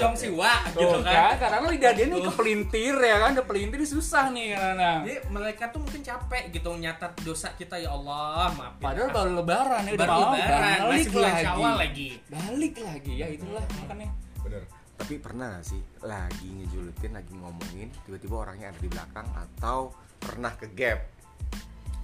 Jong 0.00 0.14
si 0.16 0.28
wa 0.32 0.64
gitu 0.72 0.98
kan. 1.04 1.12
kan, 1.12 1.34
karena 1.36 1.66
lidah 1.68 1.92
dia 1.92 2.06
nih 2.08 2.20
kepelintir 2.24 2.94
ya 2.96 3.16
kan, 3.20 3.32
kepelintir 3.36 3.80
susah 3.84 4.32
nih 4.32 4.56
karena. 4.56 5.04
Jadi 5.04 5.16
malaikat 5.28 5.68
tuh 5.70 5.80
mungkin 5.84 6.00
capek 6.00 6.42
gitu 6.50 6.68
nyatat 6.72 7.12
dosa 7.20 7.52
kita 7.52 7.76
ya 7.76 7.92
Allah, 7.92 8.48
maaf. 8.56 8.80
Padahal 8.80 9.08
baru 9.12 9.30
lebaran 9.36 9.82
ya 9.86 9.92
udah 9.92 10.06
baru 10.08 10.24
lebaran, 10.32 10.78
balik 10.80 10.88
masih 10.88 11.10
bulan 11.12 11.30
lagi. 11.30 11.44
Syawal 11.44 11.74
lagi. 11.76 12.08
Balik 12.28 12.74
lagi 12.80 13.12
ya 13.12 13.26
itulah 13.28 13.64
makanya. 13.76 14.08
Bener. 14.40 14.62
Tapi 14.92 15.14
pernah 15.18 15.46
gak 15.58 15.66
sih 15.66 15.80
lagi 16.00 16.48
ngejulitin, 16.48 17.12
lagi 17.12 17.32
ngomongin, 17.34 17.88
tiba-tiba 18.06 18.34
orangnya 18.38 18.70
ada 18.70 18.80
di 18.80 18.88
belakang 18.88 19.26
atau 19.34 19.90
pernah 20.16 20.52
ke 20.54 20.70
gap? 20.72 21.00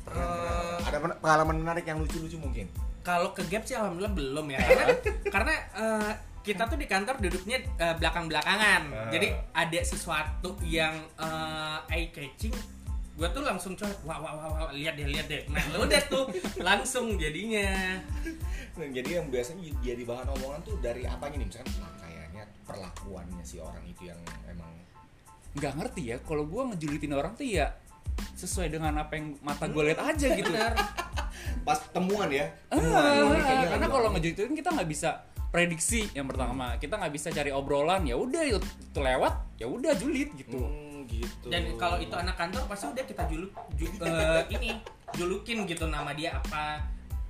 Eh. 0.09 0.15
pernah. 0.17 0.89
Ada 0.89 0.99
pen- 1.05 1.19
pengalaman 1.21 1.57
menarik 1.61 1.85
yang 1.85 1.99
lucu-lucu 2.01 2.37
mungkin? 2.41 2.67
Kalau 3.05 3.33
ke 3.33 3.45
gap 3.49 3.65
sih 3.65 3.77
alhamdulillah 3.77 4.15
belum 4.17 4.47
ya. 4.53 4.59
Karena 4.61 4.95
karena 5.35 5.55
eh, 5.77 6.13
kita 6.45 6.65
tuh 6.65 6.79
di 6.81 6.87
kantor 6.89 7.17
duduknya 7.21 7.59
eh, 7.77 7.95
belakang-belakangan. 8.01 8.83
Ah. 8.93 9.11
Jadi 9.13 9.29
ada 9.53 9.81
sesuatu 9.85 10.57
yang 10.65 10.95
eh, 11.21 11.95
eye 11.95 12.09
catching 12.11 12.57
gue 13.19 13.27
tuh 13.35 13.43
langsung 13.43 13.75
coba 13.75 13.91
wah 14.07 14.19
wah 14.23 14.33
wah, 14.39 14.49
wah 14.55 14.71
lihat 14.71 14.95
deh 14.95 15.11
lihat 15.11 15.27
deh 15.27 15.43
nah 15.51 15.59
udah 15.75 15.99
tuh 16.07 16.31
langsung 16.71 17.19
jadinya 17.19 17.99
Nah, 18.79 18.87
jadi 18.95 19.19
yang 19.19 19.27
biasanya 19.27 19.75
jadi 19.83 20.07
bahan 20.07 20.31
omongan 20.39 20.63
tuh 20.63 20.79
dari 20.79 21.03
apanya 21.03 21.43
nih? 21.43 21.51
Misalkan 21.51 21.75
pakaiannya, 21.83 22.45
perlakuannya 22.63 23.43
si 23.43 23.59
orang 23.59 23.83
itu 23.83 24.07
yang 24.07 24.21
emang 24.47 24.71
nggak 25.59 25.75
ngerti 25.75 26.15
ya 26.15 26.17
kalau 26.23 26.47
gua 26.47 26.71
ngejulitin 26.71 27.11
orang 27.11 27.35
tuh 27.35 27.43
ya 27.43 27.75
sesuai 28.37 28.69
dengan 28.71 28.95
apa 29.03 29.19
yang 29.19 29.35
mata 29.41 29.67
gue 29.67 29.83
lihat 29.93 30.01
aja 30.03 30.27
gitu. 30.35 30.51
benar. 30.51 30.75
Pas 31.67 31.79
temuan 31.93 32.29
ya. 32.29 32.47
Ah, 32.69 32.79
Temuan, 32.79 33.39
kayaknya 33.41 33.69
karena 33.71 33.87
kalau 33.89 34.09
ngejulitin 34.15 34.55
kita 34.57 34.69
nggak 34.75 34.89
bisa 34.89 35.11
prediksi 35.49 36.09
yang 36.13 36.29
pertama. 36.29 36.77
Kita 36.77 37.01
nggak 37.01 37.13
bisa 37.13 37.29
cari 37.33 37.51
obrolan 37.53 38.05
ya 38.05 38.17
udah 38.17 38.43
itu, 38.45 38.61
lewat 38.99 39.35
ya 39.57 39.67
udah 39.69 39.93
julid 39.97 40.31
gitu. 40.37 40.59
Hmm, 40.61 41.07
gitu. 41.09 41.49
dan 41.49 41.65
kalau 41.81 41.97
itu 41.97 42.13
anak 42.13 42.37
kantor 42.37 42.69
pasti 42.69 42.85
udah 42.93 43.05
kita 43.09 43.23
juluk 43.33 43.53
ju- 43.75 43.91
eh, 44.05 44.43
ini 44.61 44.77
julukin 45.17 45.65
gitu 45.65 45.89
nama 45.89 46.13
dia 46.13 46.37
apa 46.37 46.85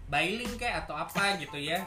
Bailing 0.09 0.57
kayak 0.57 0.89
atau 0.89 0.97
apa 0.97 1.37
gitu 1.37 1.61
ya. 1.61 1.85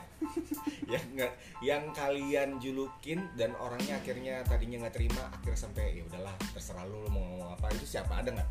Yang 0.86 1.06
nggak 1.18 1.32
yang 1.66 1.84
kalian 1.90 2.62
julukin 2.62 3.26
dan 3.34 3.58
orangnya 3.58 3.98
akhirnya 3.98 4.46
tadinya 4.46 4.86
nggak 4.86 4.94
terima 4.94 5.26
akhirnya 5.34 5.58
sampai 5.58 5.98
ya 5.98 6.06
udahlah 6.06 6.36
terserah 6.54 6.86
lu, 6.86 7.02
lu 7.02 7.10
mau 7.10 7.18
ngomong 7.34 7.50
apa 7.58 7.74
itu 7.74 7.98
siapa 7.98 8.22
ada 8.22 8.30
nggak 8.30 8.50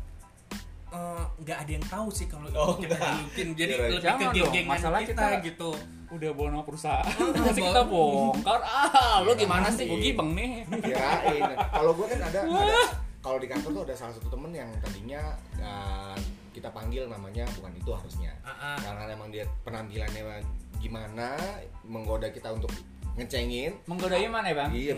Eh, 0.91 1.23
nggak 1.39 1.57
ada 1.57 1.71
yang 1.71 1.85
tahu 1.85 2.07
sih 2.09 2.27
kalau 2.27 2.51
Oh, 2.51 2.75
itu 2.75 2.83
kita 2.83 2.93
nggak. 2.93 3.11
julukin 3.15 3.47
jadi 3.55 3.71
Kira- 3.71 3.87
lebih 3.87 4.01
ke 4.03 4.27
geng-gengan 4.35 4.67
masalah 4.67 4.99
kita, 4.99 5.15
kita- 5.15 5.39
gitu. 5.41 5.71
Udah 6.11 6.29
bawa 6.35 6.47
nama 6.51 6.63
perusahaan 6.63 7.07
Oh, 7.15 7.31
masih 7.47 7.63
kita 7.63 7.81
bongkar. 7.85 8.59
Ah 8.59 9.23
lu 9.23 9.31
gimana 9.33 9.67
sih? 9.67 9.87
gue 9.87 9.99
gibeng 10.01 10.31
nih. 10.33 10.67
Kirain. 10.67 11.41
Kalau 11.55 11.91
gue 11.95 12.05
kan 12.05 12.19
ada, 12.21 12.39
ada. 12.61 12.79
Kalau 13.17 13.37
di 13.37 13.47
kantor 13.47 13.69
tuh 13.71 13.83
ada 13.85 13.95
salah 13.95 14.11
satu 14.11 14.27
temen 14.27 14.51
yang 14.51 14.67
tadinya 14.77 15.21
uh, 15.57 16.17
kita 16.51 16.67
panggil 16.69 17.07
namanya 17.07 17.47
bukan 17.55 17.71
itu 17.71 17.87
harusnya. 17.89 18.35
Ah, 18.43 18.75
ah. 18.75 18.77
karena 18.77 19.15
emang 19.15 19.31
dia 19.31 19.47
penampilannya 19.63 20.43
gimana 20.75 21.39
menggoda 21.83 22.27
kita 22.27 22.51
untuk 22.51 22.73
ngecengin. 23.11 23.75
Menggodanya 23.85 24.29
mana 24.31 24.47
ya 24.47 24.55
bang? 24.55 24.71
Iya, 24.71 24.93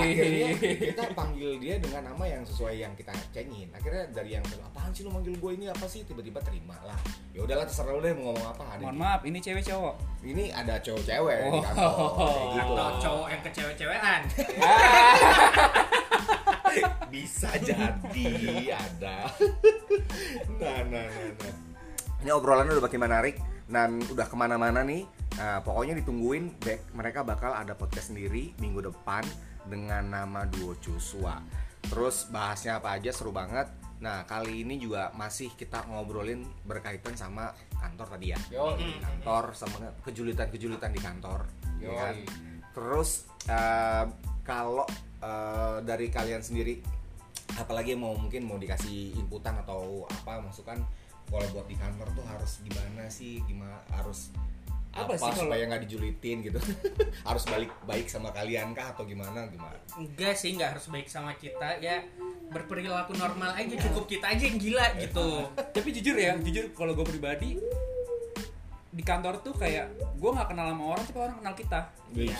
akhirnya 0.00 0.48
kita 0.80 1.04
panggil 1.12 1.60
dia 1.60 1.76
dengan 1.76 2.08
nama 2.08 2.24
yang 2.24 2.42
sesuai 2.42 2.80
yang 2.80 2.92
kita 2.96 3.12
cengin. 3.30 3.68
Akhirnya 3.70 4.08
dari 4.08 4.34
yang 4.34 4.44
apaan 4.64 4.88
sih 4.90 5.04
lu 5.04 5.12
manggil 5.12 5.36
gue 5.36 5.52
ini? 5.52 5.68
Apa 5.68 5.84
sih? 5.84 6.02
Tiba-tiba 6.02 6.40
terima 6.40 6.74
lah. 6.82 6.96
Ya 7.36 7.44
udahlah 7.44 7.68
terserah 7.68 7.92
lu 7.92 8.00
deh 8.00 8.16
mau 8.16 8.32
ngomong 8.32 8.46
apa 8.48 8.64
ada 8.72 8.82
mohon 8.82 8.96
maaf 8.96 9.20
ini 9.22 9.38
cewek 9.38 9.62
cowok? 9.62 9.94
Ini 10.24 10.44
ada 10.54 10.80
cowok-cewek 10.80 11.36
di 11.44 11.48
Oh. 11.52 11.60
kantor 11.60 12.08
kayak 12.16 12.46
gitu. 12.56 12.72
atau 12.72 12.88
cowok 12.98 13.26
yang 13.28 13.42
kecewe-cewean. 13.44 14.20
Bisa 17.12 17.50
jadi 17.60 18.28
ada. 18.74 19.16
Nah 20.54 20.80
nah 20.86 21.06
nah, 21.06 21.30
nah. 21.38 21.54
ini 22.22 22.30
obrolannya 22.32 22.78
udah 22.78 22.84
makin 22.88 23.00
menarik 23.00 23.34
dan 23.68 24.00
udah 24.08 24.26
ke 24.26 24.34
mana-mana 24.34 24.80
nih 24.82 25.04
Nah, 25.34 25.58
pokoknya 25.66 25.98
ditungguin 25.98 26.62
back, 26.62 26.94
mereka 26.94 27.26
bakal 27.26 27.50
ada 27.50 27.74
podcast 27.74 28.14
sendiri 28.14 28.54
minggu 28.62 28.86
depan 28.86 29.26
dengan 29.66 30.06
nama 30.06 30.46
Duo 30.46 30.76
Joshua 30.78 31.40
terus 31.88 32.28
bahasnya 32.32 32.80
apa 32.80 32.96
aja 32.96 33.12
seru 33.12 33.30
banget 33.30 33.68
nah 34.00 34.26
kali 34.28 34.66
ini 34.66 34.76
juga 34.76 35.14
masih 35.16 35.52
kita 35.56 35.86
ngobrolin 35.88 36.44
berkaitan 36.66 37.16
sama 37.16 37.52
kantor 37.78 38.16
tadi 38.16 38.26
ya 38.36 38.38
Yoi. 38.52 39.00
kantor 39.00 39.56
sama 39.56 39.76
kejulitan-kejulitan 40.04 40.90
di 40.92 41.00
kantor 41.00 41.40
ya 41.80 41.88
Yoi. 41.88 41.96
kan? 41.96 42.14
terus 42.74 43.30
eh, 43.48 44.04
kalau 44.44 44.84
eh, 45.24 45.78
dari 45.86 46.10
kalian 46.12 46.42
sendiri 46.44 46.82
apalagi 47.54 47.94
yang 47.94 48.02
mau 48.02 48.18
mungkin 48.18 48.44
mau 48.44 48.58
dikasih 48.58 49.14
inputan 49.14 49.56
atau 49.62 50.04
apa 50.10 50.42
masukan 50.42 50.82
kalau 51.30 51.46
buat 51.56 51.64
di 51.70 51.76
kantor 51.78 52.10
tuh 52.12 52.26
harus 52.26 52.60
gimana 52.66 53.08
sih 53.08 53.40
gimana 53.46 53.80
harus 53.94 54.34
Apa 54.94 55.10
apa, 55.10 55.14
sih 55.18 55.26
kalau- 55.26 55.42
supaya 55.50 55.62
nggak 55.66 55.82
dijulitin 55.90 56.36
gitu? 56.46 56.58
Harus 57.28 57.44
balik 57.50 57.70
baik 57.82 58.06
sama 58.06 58.30
kalian 58.30 58.70
kah 58.72 58.94
atau 58.94 59.02
gimana 59.02 59.50
gimana? 59.50 59.74
Enggak 59.98 60.38
sih 60.38 60.54
nggak 60.54 60.78
harus 60.78 60.86
baik 60.86 61.10
sama 61.10 61.34
kita. 61.34 61.82
Ya 61.82 62.06
berperilaku 62.54 63.18
normal 63.18 63.58
aja 63.58 63.74
cukup 63.90 64.06
kita 64.06 64.30
aja 64.30 64.44
yang 64.46 64.58
gila 64.62 64.86
gitu. 65.02 65.50
Tapi 65.54 65.88
jujur 65.90 66.14
ya 66.14 66.38
jujur 66.38 66.70
kalau 66.72 66.94
gue 66.94 67.06
pribadi 67.06 67.58
di 68.94 69.02
kantor 69.02 69.42
tuh 69.42 69.54
kayak 69.58 69.90
gue 70.14 70.30
nggak 70.30 70.54
kenal 70.54 70.70
sama 70.70 70.84
orang 70.94 71.04
tapi 71.10 71.18
orang 71.18 71.36
kenal 71.42 71.54
kita. 71.58 71.80
Ya 72.14 72.38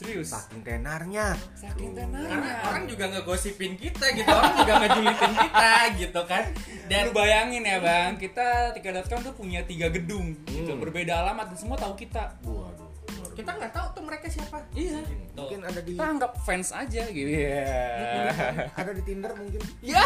serius? 0.00 0.32
Saking 0.32 0.64
tenarnya. 0.64 1.36
Saking 1.52 1.92
karena 1.92 2.16
tenangnya 2.16 2.54
orang 2.64 2.84
juga 2.88 3.04
ngegosipin 3.12 3.72
kita 3.76 4.06
gitu 4.16 4.30
orang 4.30 4.54
juga 4.56 4.74
ngejulitin 4.80 5.32
kita 5.36 5.70
gitu 6.00 6.20
kan. 6.24 6.44
Dan 6.88 7.00
lu 7.06 7.12
bayangin 7.12 7.62
ya 7.62 7.76
bang 7.78 8.16
kita 8.16 8.72
tiga.com 8.72 9.20
tuh 9.20 9.34
punya 9.36 9.60
tiga 9.62 9.92
gedung 9.92 10.32
gitu 10.48 10.72
Hmm. 10.72 10.80
berbeda 10.80 11.20
alamat 11.20 11.52
dan 11.52 11.58
semua 11.60 11.76
tahu 11.76 11.92
kita. 11.94 12.40
Waduh 12.42 12.88
kita 13.30 13.56
nggak 13.56 13.72
tahu 13.72 13.86
tuh 13.96 14.02
mereka 14.04 14.26
siapa. 14.28 14.58
Iya. 14.76 15.00
Mungkin 15.32 15.60
ada 15.64 15.80
di 15.80 15.96
kita 15.96 16.04
anggap 16.04 16.32
fans 16.44 16.76
aja 16.76 17.02
gitu. 17.08 17.28
Ya 17.30 18.28
ada 18.74 18.90
di 18.92 19.00
Tinder 19.00 19.32
mungkin. 19.32 19.60
Ya 19.80 20.02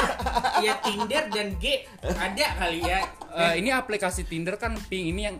ya 0.62 0.74
Tinder 0.78 1.24
dan 1.32 1.48
G 1.58 1.82
ada 2.04 2.46
kali 2.60 2.80
ya. 2.84 3.00
Eh, 3.34 3.54
ini 3.58 3.74
aplikasi 3.74 4.22
Tinder 4.22 4.54
kan 4.54 4.78
pink. 4.86 5.10
Ini 5.10 5.20
yang 5.32 5.36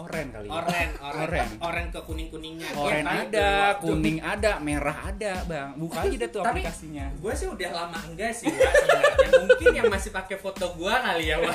oren 0.00 0.26
kali 0.30 0.46
ya 0.46 0.52
oren 0.54 0.90
oren 0.98 1.20
Oren. 1.22 1.48
oren 1.60 1.86
ke 1.88 2.00
kuning 2.00 2.28
kuningnya 2.28 2.68
Oren 2.72 3.04
ada, 3.04 3.76
kuning 3.76 4.18
ada, 4.18 4.56
merah 4.58 4.96
ada, 5.04 5.32
bang. 5.44 5.70
Buka 5.74 6.02
aja 6.02 6.16
deh 6.16 6.28
tuh 6.28 6.40
Tapi- 6.40 6.62
aplikasinya. 6.62 7.06
gue 7.12 7.32
sih 7.32 7.46
udah 7.46 7.70
lama 7.70 7.98
enggak 8.02 8.32
sih 8.32 8.48
Wak, 8.48 8.72
sebenarnya 8.72 9.30
mungkin 9.38 9.66
yang 9.74 9.88
masih 9.88 10.10
pakai 10.10 10.36
foto 10.36 10.66
gue 10.72 10.88
kali 10.90 11.24
ya 11.26 11.36
Wak. 11.38 11.54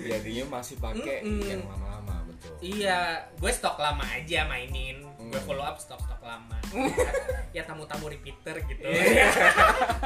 jadinya 0.00 0.44
masih 0.52 0.76
pakai 0.78 1.16
Mm-mm. 1.20 1.42
yang 1.42 1.62
lama-lama 1.64 2.14
betul 2.26 2.52
Iya, 2.60 3.00
gue 3.34 3.50
stok 3.50 3.76
lama 3.76 4.04
aja 4.06 4.46
mainin. 4.46 5.04
Gue 5.34 5.42
Hmm. 5.42 5.50
follow 5.50 5.66
up 5.66 5.74
stok-stok 5.74 6.22
lama. 6.22 6.54
ya 7.56 7.62
tamu-tamu 7.62 8.06
repeater 8.06 8.54
gitu. 8.62 8.86
Iya. 8.86 9.26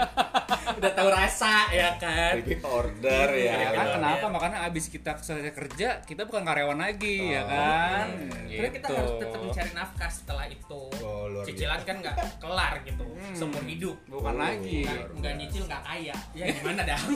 Udah 0.78 0.90
tahu 0.90 1.08
rasa 1.08 1.68
ya 1.68 1.92
kan. 1.96 2.32
repeat 2.34 2.60
order 2.62 3.28
Ya 3.30 3.56
ya 3.58 3.68
kan 3.74 3.86
kenapa? 3.94 4.26
Makanya 4.26 4.58
abis 4.64 4.88
kita 4.88 5.16
selesai 5.16 5.52
kerja, 5.52 6.00
kita 6.02 6.24
bukan 6.24 6.44
karyawan 6.44 6.76
lagi 6.78 7.32
ya 7.32 7.40
Oh, 7.40 7.46
kan? 7.46 8.06
iya. 8.46 8.56
Karena 8.56 8.70
kita 8.70 8.86
Gitu. 8.86 8.96
harus 8.96 9.12
tetap 9.18 9.38
mencari 9.38 9.70
nafkah 9.74 10.10
setelah 10.10 10.46
itu. 10.46 10.80
Oh, 10.98 11.24
luar 11.26 11.44
Cicilan 11.44 11.80
kan 11.82 11.96
nggak 11.98 12.16
kelar 12.38 12.74
gitu, 12.82 13.04
Hmm. 13.06 13.34
seumur 13.34 13.60
hidup. 13.62 13.96
Bukan 14.06 14.32
Oh, 14.32 14.40
lagi. 14.40 14.88
Nggak- 15.14 15.36
nyicil 15.36 15.62
nggak 15.64 15.82
kaya. 15.82 16.16
Ya 16.32 16.44
gimana 16.50 16.82
dah? 16.84 17.00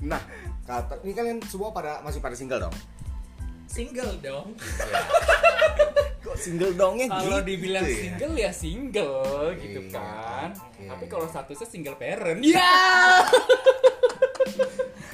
nah 0.00 0.20
kata 0.62 1.02
ini 1.02 1.12
kalian 1.12 1.38
semua 1.42 1.68
pada 1.68 2.00
masih 2.00 2.18
pada 2.18 2.32
single 2.32 2.62
dong 2.62 2.74
Single 3.74 4.14
dong. 4.20 4.48
kok 6.24 6.36
single 6.40 6.72
dongnya 6.72 7.04
Kalau 7.06 7.36
gitu 7.36 7.40
dibilang 7.44 7.82
ya? 7.82 7.94
single 8.00 8.34
ya 8.34 8.50
single 8.50 9.52
gitu 9.56 9.78
Iya, 9.82 9.92
kan. 9.92 10.48
oke. 10.54 10.82
Tapi 10.88 11.04
kalau 11.06 11.26
statusnya 11.26 11.66
single 11.68 11.94
parent, 11.94 12.38
ya. 12.40 12.64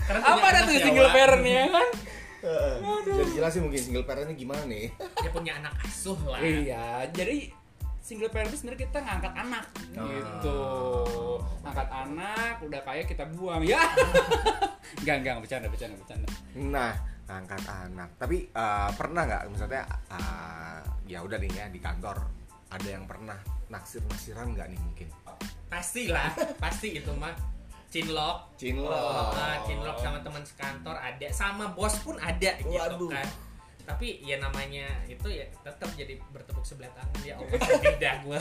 Karena 0.07 0.21
Apa 0.23 0.45
ada 0.45 0.59
tuh 0.65 0.77
single 0.77 1.09
parent 1.09 1.43
ya 1.43 1.63
kan? 1.69 1.89
Heeh. 2.41 2.75
jadi 3.05 3.31
jelasin 3.35 3.61
mungkin 3.61 3.79
single 3.79 4.03
parentnya 4.03 4.33
gimana 4.33 4.65
nih 4.65 4.89
Dia 4.97 5.31
punya 5.31 5.53
anak 5.57 5.73
asuh 5.83 6.17
lah. 6.25 6.41
Iya, 6.41 7.05
jadi 7.11 7.49
single 8.01 8.29
parent 8.29 8.49
itu 8.49 8.57
sebenarnya 8.59 8.81
kita 8.83 8.97
ngangkat 8.99 9.33
anak 9.35 9.65
Oh. 9.93 10.07
gitu. 10.07 10.61
Ngangkat 11.61 11.89
anak, 11.91 12.55
udah 12.61 12.81
kaya 12.81 13.03
kita 13.05 13.25
buang 13.29 13.61
ya. 13.63 13.81
Enggak, 15.01 15.15
enggak, 15.21 15.33
bercanda, 15.39 15.67
bercanda, 15.67 15.95
bercanda. 15.97 16.27
nah 16.55 16.93
angkat 17.31 17.63
anak 17.67 18.11
tapi 18.19 18.51
eh, 18.51 18.91
pernah 18.99 19.23
nggak 19.27 19.43
misalnya 19.51 19.87
eh, 20.11 20.79
ya 21.07 21.23
udah 21.23 21.39
nih 21.39 21.51
ya 21.55 21.67
di 21.71 21.79
kantor 21.79 22.19
ada 22.71 22.89
yang 22.89 23.07
pernah 23.07 23.39
naksir 23.71 24.03
naksiran 24.07 24.55
nggak 24.55 24.67
nih 24.71 24.81
mungkin 24.83 25.09
Pasti 25.71 26.11
lah, 26.11 26.35
pasti 26.59 26.99
itu 26.99 27.15
mah. 27.15 27.31
Cinlok. 27.91 28.55
cinlok 28.55 29.35
Nah, 29.35 29.63
cinlok 29.67 29.99
sama 29.99 30.19
teman 30.23 30.43
sekantor 30.43 30.99
ada, 30.99 31.27
sama 31.31 31.71
bos 31.75 31.95
pun 32.03 32.19
ada 32.19 32.59
gitu 32.59 32.75
Waduh. 32.75 33.11
kan. 33.11 33.27
Tapi 33.87 34.23
ya 34.23 34.39
namanya 34.39 34.87
itu 35.11 35.27
ya 35.31 35.47
tetap 35.67 35.91
jadi 35.95 36.15
bertepuk 36.31 36.63
sebelah 36.63 36.91
tangan 36.95 37.23
ya 37.27 37.35
Allah 37.35 37.59
beda 37.83 38.11
gue 38.23 38.39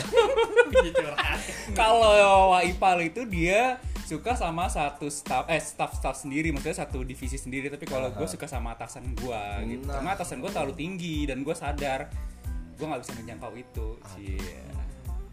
curhat. 1.01 1.39
Kalau 1.73 2.53
Waipal 2.53 3.09
itu 3.09 3.25
dia 3.25 3.81
suka 4.09 4.33
sama 4.33 4.65
satu 4.65 5.05
staff 5.05 5.45
eh 5.45 5.61
staff 5.61 5.93
staff 5.93 6.17
sendiri 6.17 6.49
maksudnya 6.49 6.81
satu 6.81 7.05
divisi 7.05 7.37
sendiri 7.37 7.69
tapi 7.69 7.85
kalau 7.85 8.09
gue 8.09 8.25
suka 8.25 8.49
sama 8.49 8.73
atasan 8.73 9.13
gue 9.13 9.41
gitu 9.69 9.85
Nah. 9.85 10.01
karena 10.01 10.09
atasan 10.17 10.41
gue 10.41 10.49
terlalu 10.49 10.73
tinggi 10.73 11.29
dan 11.29 11.45
gue 11.45 11.53
sadar 11.53 12.09
gue 12.73 12.85
nggak 12.85 13.01
bisa 13.01 13.13
menjangkau 13.13 13.53
itu 13.53 13.87
Iya. 14.17 14.65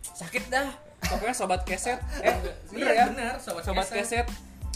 sakit 0.04 0.44
dah 0.46 0.68
pokoknya 1.00 1.32
sobat 1.32 1.64
keset 1.64 1.96
eh 2.26 2.36
bener 2.68 2.76
Iya, 2.76 2.90
ya 2.92 3.04
bener, 3.08 3.32
sobat, 3.40 3.62
sobat 3.64 3.86
keset. 3.88 4.26
keset 4.26 4.26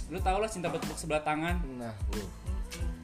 lu 0.08 0.18
tau 0.18 0.40
lah 0.40 0.48
cinta 0.48 0.66
bertepuk 0.66 0.96
sebelah 0.96 1.20
tangan 1.20 1.60
nah 1.76 1.92
uh. 2.16 2.28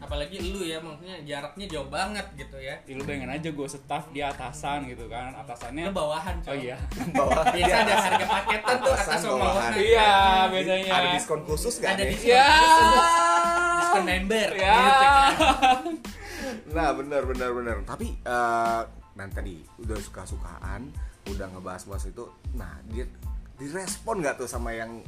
Apalagi 0.06 0.36
lu 0.46 0.62
ya 0.62 0.78
maksudnya 0.78 1.18
jaraknya 1.20 1.66
jauh 1.66 1.88
banget 1.88 2.22
gitu 2.34 2.56
ya. 2.56 2.78
Ya, 2.80 2.94
lu 2.94 3.02
bayangin 3.02 3.26
aja 3.28 3.48
gue 3.48 3.66
staff 3.66 4.04
di 4.08 4.20
atasan 4.20 4.86
gitu 4.86 5.04
kan 5.06 5.34
atasannya 5.34 5.90
Lu 5.90 5.92
bawahan, 5.92 6.38
oh 6.38 6.46
coy. 6.46 6.62
iya 6.64 6.76
bawah 7.18 7.42
Biasa 7.44 7.76
ada 7.82 7.94
harga 8.00 8.24
paketan 8.24 8.76
tuh 8.78 8.92
atas 8.92 9.06
sama 9.18 9.26
bawahan. 9.34 9.42
bawahan. 9.42 9.72
iya 9.76 10.10
bedanya 10.46 10.90
ada 10.92 11.08
diskon 11.12 11.40
khusus 11.42 11.74
nggak 11.76 11.90
Ada 11.92 12.02
nih? 12.02 12.10
diskon. 12.12 12.30
ya 12.30 12.46
Diskon 13.76 14.04
member. 14.04 14.48
ya 14.54 14.76
gitu 14.78 15.06
kan. 15.12 15.82
Nah 16.68 16.88
benar 16.94 17.22
benar 17.24 17.50
benar. 17.52 17.76
Tapi 17.84 18.06
eh 18.16 18.82
dan 19.12 19.28
tadi 19.28 19.54
udah 19.76 19.96
suka 19.98 20.22
sukaan, 20.22 20.92
udah 21.26 21.46
ngebahas 21.48 21.82
bahas 21.84 22.04
itu. 22.04 22.24
Nah 22.52 22.68
dia 22.86 23.08
direspon 23.56 24.20
nggak 24.20 24.36
tuh 24.36 24.46
sama 24.46 24.70
yang 24.70 25.00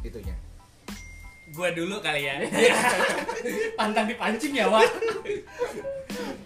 itunya? 0.00 0.36
Gua 1.54 1.68
dulu 1.70 2.02
kali 2.02 2.26
ya. 2.26 2.42
Pantang 3.78 4.10
dipancing 4.10 4.54
ya, 4.54 4.66
Wak. 4.66 4.86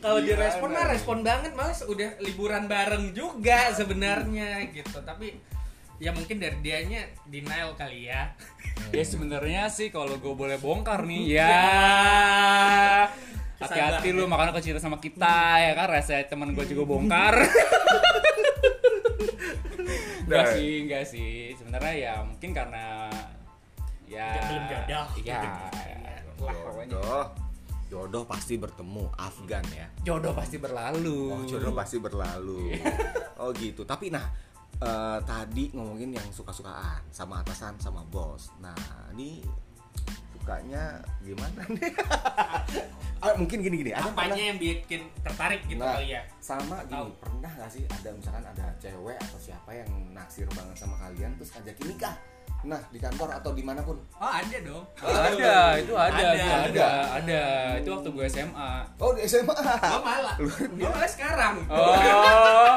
Kalau 0.01 0.19
Gimana 0.21 0.29
direspon 0.29 0.71
mah 0.73 0.87
respon 0.89 1.19
banget, 1.21 1.53
malas 1.53 1.85
udah 1.85 2.21
liburan 2.21 2.69
bareng 2.69 3.13
juga 3.13 3.73
sebenarnya 3.73 4.65
gitu. 4.73 5.01
Tapi 5.01 5.37
ya 6.01 6.13
mungkin 6.13 6.41
dari 6.41 6.57
dianya 6.61 7.05
denial 7.29 7.77
kali 7.77 8.09
ya. 8.09 8.33
ya 8.97 9.05
sebenarnya 9.05 9.69
sih 9.69 9.93
kalau 9.93 10.17
gue 10.17 10.35
boleh 10.35 10.57
bongkar 10.57 11.05
nih 11.05 11.23
ya 11.39 11.61
hati-hati 13.61 14.17
lu 14.17 14.25
makanya 14.25 14.57
kecinta 14.57 14.81
sama 14.81 14.97
kita 14.97 15.61
ya 15.61 15.77
kan 15.77 15.87
rasa 15.93 16.25
teman 16.25 16.57
gue 16.57 16.65
juga 16.65 16.89
bongkar 16.89 17.45
enggak 20.25 20.45
Nah. 20.47 20.55
sih 20.57 20.73
enggak 20.87 21.05
sih 21.05 21.53
sebenarnya 21.59 21.95
ya 21.95 22.15
mungkin 22.25 22.57
karena 22.57 23.13
ya 24.11 24.27
Ya, 24.27 24.43
belum 24.45 24.65
jodoh. 24.67 25.07
ya 25.23 25.39
lah 25.39 26.55
pokoknya 26.57 26.89
Jodoh, 26.91 27.25
jodoh 27.87 28.25
pasti 28.25 28.55
bertemu 28.57 29.05
Afgan 29.15 29.65
ya. 29.71 29.87
jodoh 30.03 30.33
pasti 30.33 30.57
berlalu 30.57 31.31
Oh 31.31 31.43
jodoh 31.45 31.71
pasti 31.71 31.97
berlalu. 31.97 32.75
Oh 33.37 33.53
gitu. 33.53 33.85
Tapi 33.85 34.09
nah 34.09 34.27
eh, 34.77 35.19
tadi 35.23 35.71
ngomongin 35.71 36.11
yang 36.11 36.27
suka-sukaan 36.29 37.07
sama 37.09 37.41
atasan 37.41 37.77
sama 37.77 38.03
bos. 38.05 38.51
Nah 38.59 38.75
ini 39.13 39.45
sukanya 40.33 40.97
gimana 41.21 41.61
nih? 41.69 41.93
ah, 43.23 43.37
mungkin 43.37 43.61
gini 43.61 43.77
gini. 43.79 43.93
Ada 43.93 44.09
pernah- 44.09 44.33
Apanya 44.33 44.43
yang 44.47 44.59
bikin 44.59 45.01
tertarik 45.21 45.61
gitu 45.67 45.79
Nah, 45.79 45.95
kali 45.95 46.09
ya? 46.11 46.23
sama 46.41 46.81
gini, 46.85 47.13
pernah 47.15 47.51
gak 47.55 47.69
sih 47.69 47.85
ada 47.85 48.09
misalkan 48.11 48.45
ada 48.45 48.67
cewek 48.77 49.19
atau 49.21 49.39
siapa 49.39 49.71
yang 49.71 49.87
naksir 50.11 50.49
banget 50.51 50.75
sama 50.75 50.97
kalian 50.99 51.37
terus 51.37 51.53
ngajakin 51.53 51.87
nikah? 51.87 52.17
Nah, 52.61 52.77
di 52.89 53.01
kantor 53.01 53.29
atau 53.35 53.57
di 53.57 53.65
mana 53.65 53.81
pun. 53.81 53.97
Oh, 54.15 54.29
ada 54.29 54.57
dong. 54.61 54.85
ada 55.01 55.81
itu 55.81 55.97
ada 55.97 56.13
Ada, 56.13 56.29
ada 56.29 56.45
ada, 56.45 56.61
ada. 56.69 56.89
ada. 57.17 57.43
itu 57.81 57.89
waktu 57.89 58.09
gue 58.11 58.27
SMA 58.29 58.73
Oh, 58.97 59.17
di 59.17 59.25
SMA. 59.25 59.49
Gua 59.49 59.99
malah. 59.99 60.37
Gua 60.71 60.89
malah 60.93 61.09
sekarang. 61.09 61.55
oh 61.67 62.77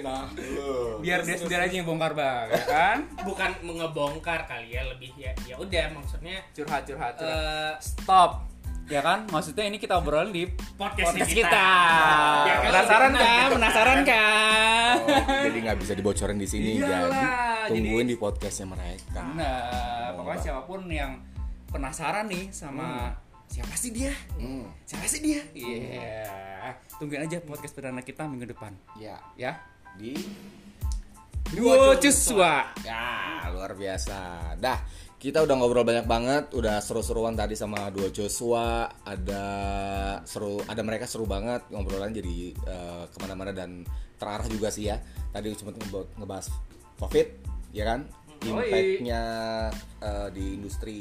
Nah, 0.00 0.28
lu. 0.36 1.00
biar 1.00 1.24
dia 1.24 1.36
sendiri 1.36 1.60
aja 1.62 1.74
yang 1.74 1.84
bongkar 1.84 2.12
bang 2.12 2.46
ya 2.48 2.64
kan 2.64 2.98
Bukan 3.24 3.50
mengebongkar 3.62 4.44
kali 4.44 4.76
ya, 4.76 4.84
lebih 4.84 5.08
ya 5.16 5.32
ya 5.42 5.56
udah 5.56 5.84
maksudnya 5.90 6.36
curhat 6.52 6.84
curhat 6.84 7.16
curhat 7.16 7.24
eh 7.26 7.72
stop 7.80 8.44
ya 8.90 9.00
kan? 9.00 9.18
Maksudnya 9.30 9.64
ini 9.70 9.78
kita 9.78 9.94
obrolin 9.96 10.34
di 10.34 10.44
podcast, 10.74 11.14
podcast 11.14 11.30
kita. 11.30 11.46
kita. 11.46 11.68
Ya, 12.42 12.54
kan 12.58 12.66
penasaran 12.66 13.10
kan? 13.14 13.48
penasaran 13.54 13.98
kan? 14.02 14.94
Oh, 15.00 15.46
jadi 15.46 15.58
nggak 15.62 15.78
bisa 15.78 15.92
dibocorin 15.94 16.36
di 16.36 16.48
sini 16.50 16.82
Iyalah, 16.82 17.70
jadi 17.70 17.70
tungguin 17.70 18.04
jadi- 18.04 18.12
di 18.12 18.16
podcastnya 18.18 18.66
mereka. 18.68 19.22
nah 19.32 20.10
Oh, 20.10 20.26
pokoknya 20.26 20.40
siapa 20.42 20.62
pun 20.66 20.80
yang 20.90 21.22
penasaran 21.70 22.26
nih 22.26 22.50
sama 22.50 23.14
siapa 23.46 23.74
sih 23.78 23.94
dia? 23.94 24.10
Hmm, 24.34 24.66
siapa 24.82 25.06
sih 25.06 25.22
dia? 25.22 25.40
Iya. 25.54 26.74
Tungguin 26.98 27.22
aja 27.24 27.38
podcast 27.40 27.72
perdana 27.72 28.02
kita 28.02 28.26
minggu 28.26 28.50
depan. 28.50 28.74
Ya. 28.98 29.22
Ya? 29.38 29.62
Di 29.94 30.18
Duo 31.50 31.94
Cuswa 31.98 32.62
ya 32.82 33.46
luar 33.50 33.74
biasa. 33.74 34.54
Dah, 34.54 34.78
kita 35.20 35.44
udah 35.44 35.52
ngobrol 35.52 35.84
banyak 35.84 36.08
banget, 36.08 36.48
udah 36.56 36.80
seru-seruan 36.80 37.36
tadi 37.36 37.52
sama 37.52 37.92
Duo 37.92 38.08
Joshua, 38.08 38.88
ada 39.04 39.44
seru, 40.24 40.64
ada 40.64 40.80
mereka 40.80 41.04
seru 41.04 41.28
banget 41.28 41.60
ngobrolan 41.68 42.16
jadi 42.16 42.56
eh, 42.56 43.04
ke 43.04 43.16
mana-mana 43.20 43.52
dan 43.52 43.84
terarah 44.16 44.48
juga 44.48 44.72
sih 44.72 44.88
ya. 44.88 44.96
Tadi 45.28 45.52
cuma 45.60 45.76
ngebahas 46.16 46.48
COVID, 46.96 47.28
ya 47.76 47.84
kan? 47.84 48.08
Yoi. 48.48 48.64
Impactnya 48.64 49.22
eh, 50.00 50.28
di 50.32 50.56
industri 50.56 50.98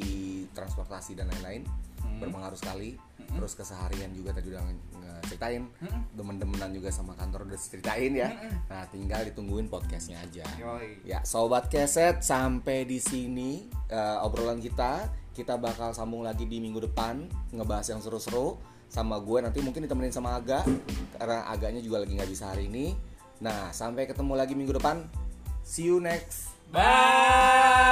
transportasi 0.51 1.15
dan 1.15 1.31
lain-lain 1.31 1.63
berpengaruh 2.19 2.59
sekali. 2.59 3.08
Terus 3.29 3.53
keseharian 3.55 4.11
juga 4.11 4.33
tadi 4.35 4.49
udah 4.51 4.61
nge- 4.65 4.87
ngeceritain, 4.99 5.63
demen-demenan 6.13 6.73
juga 6.73 6.89
sama 6.89 7.13
kantor 7.15 7.45
udah 7.49 7.59
ceritain 7.59 8.11
ya. 8.15 8.29
Nah, 8.67 8.83
tinggal 8.89 9.23
ditungguin 9.29 9.69
podcastnya 9.69 10.17
aja. 10.19 10.45
Yoi. 10.57 11.05
Ya, 11.05 11.21
sobat 11.23 11.69
keset 11.69 12.25
sampai 12.25 12.85
di 12.89 12.99
sini 12.99 13.69
eh, 13.87 14.17
obrolan 14.25 14.59
kita. 14.59 15.07
Kita 15.29 15.55
bakal 15.55 15.95
sambung 15.95 16.27
lagi 16.27 16.43
di 16.43 16.59
minggu 16.59 16.83
depan 16.91 17.23
ngebahas 17.55 17.87
yang 17.95 18.03
seru-seru 18.03 18.59
sama 18.89 19.21
gue 19.21 19.39
nanti 19.39 19.61
mungkin 19.61 19.85
ditemenin 19.85 20.11
sama 20.11 20.33
Aga 20.35 20.65
karena 21.15 21.45
Aganya 21.47 21.79
juga 21.79 22.01
lagi 22.03 22.17
nggak 22.17 22.27
bisa 22.27 22.51
hari 22.51 22.67
ini. 22.67 22.91
Nah, 23.39 23.71
sampai 23.71 24.03
ketemu 24.09 24.35
lagi 24.35 24.51
minggu 24.57 24.75
depan. 24.75 25.07
See 25.63 25.87
you 25.87 26.03
next. 26.03 26.51
bye 26.69 27.89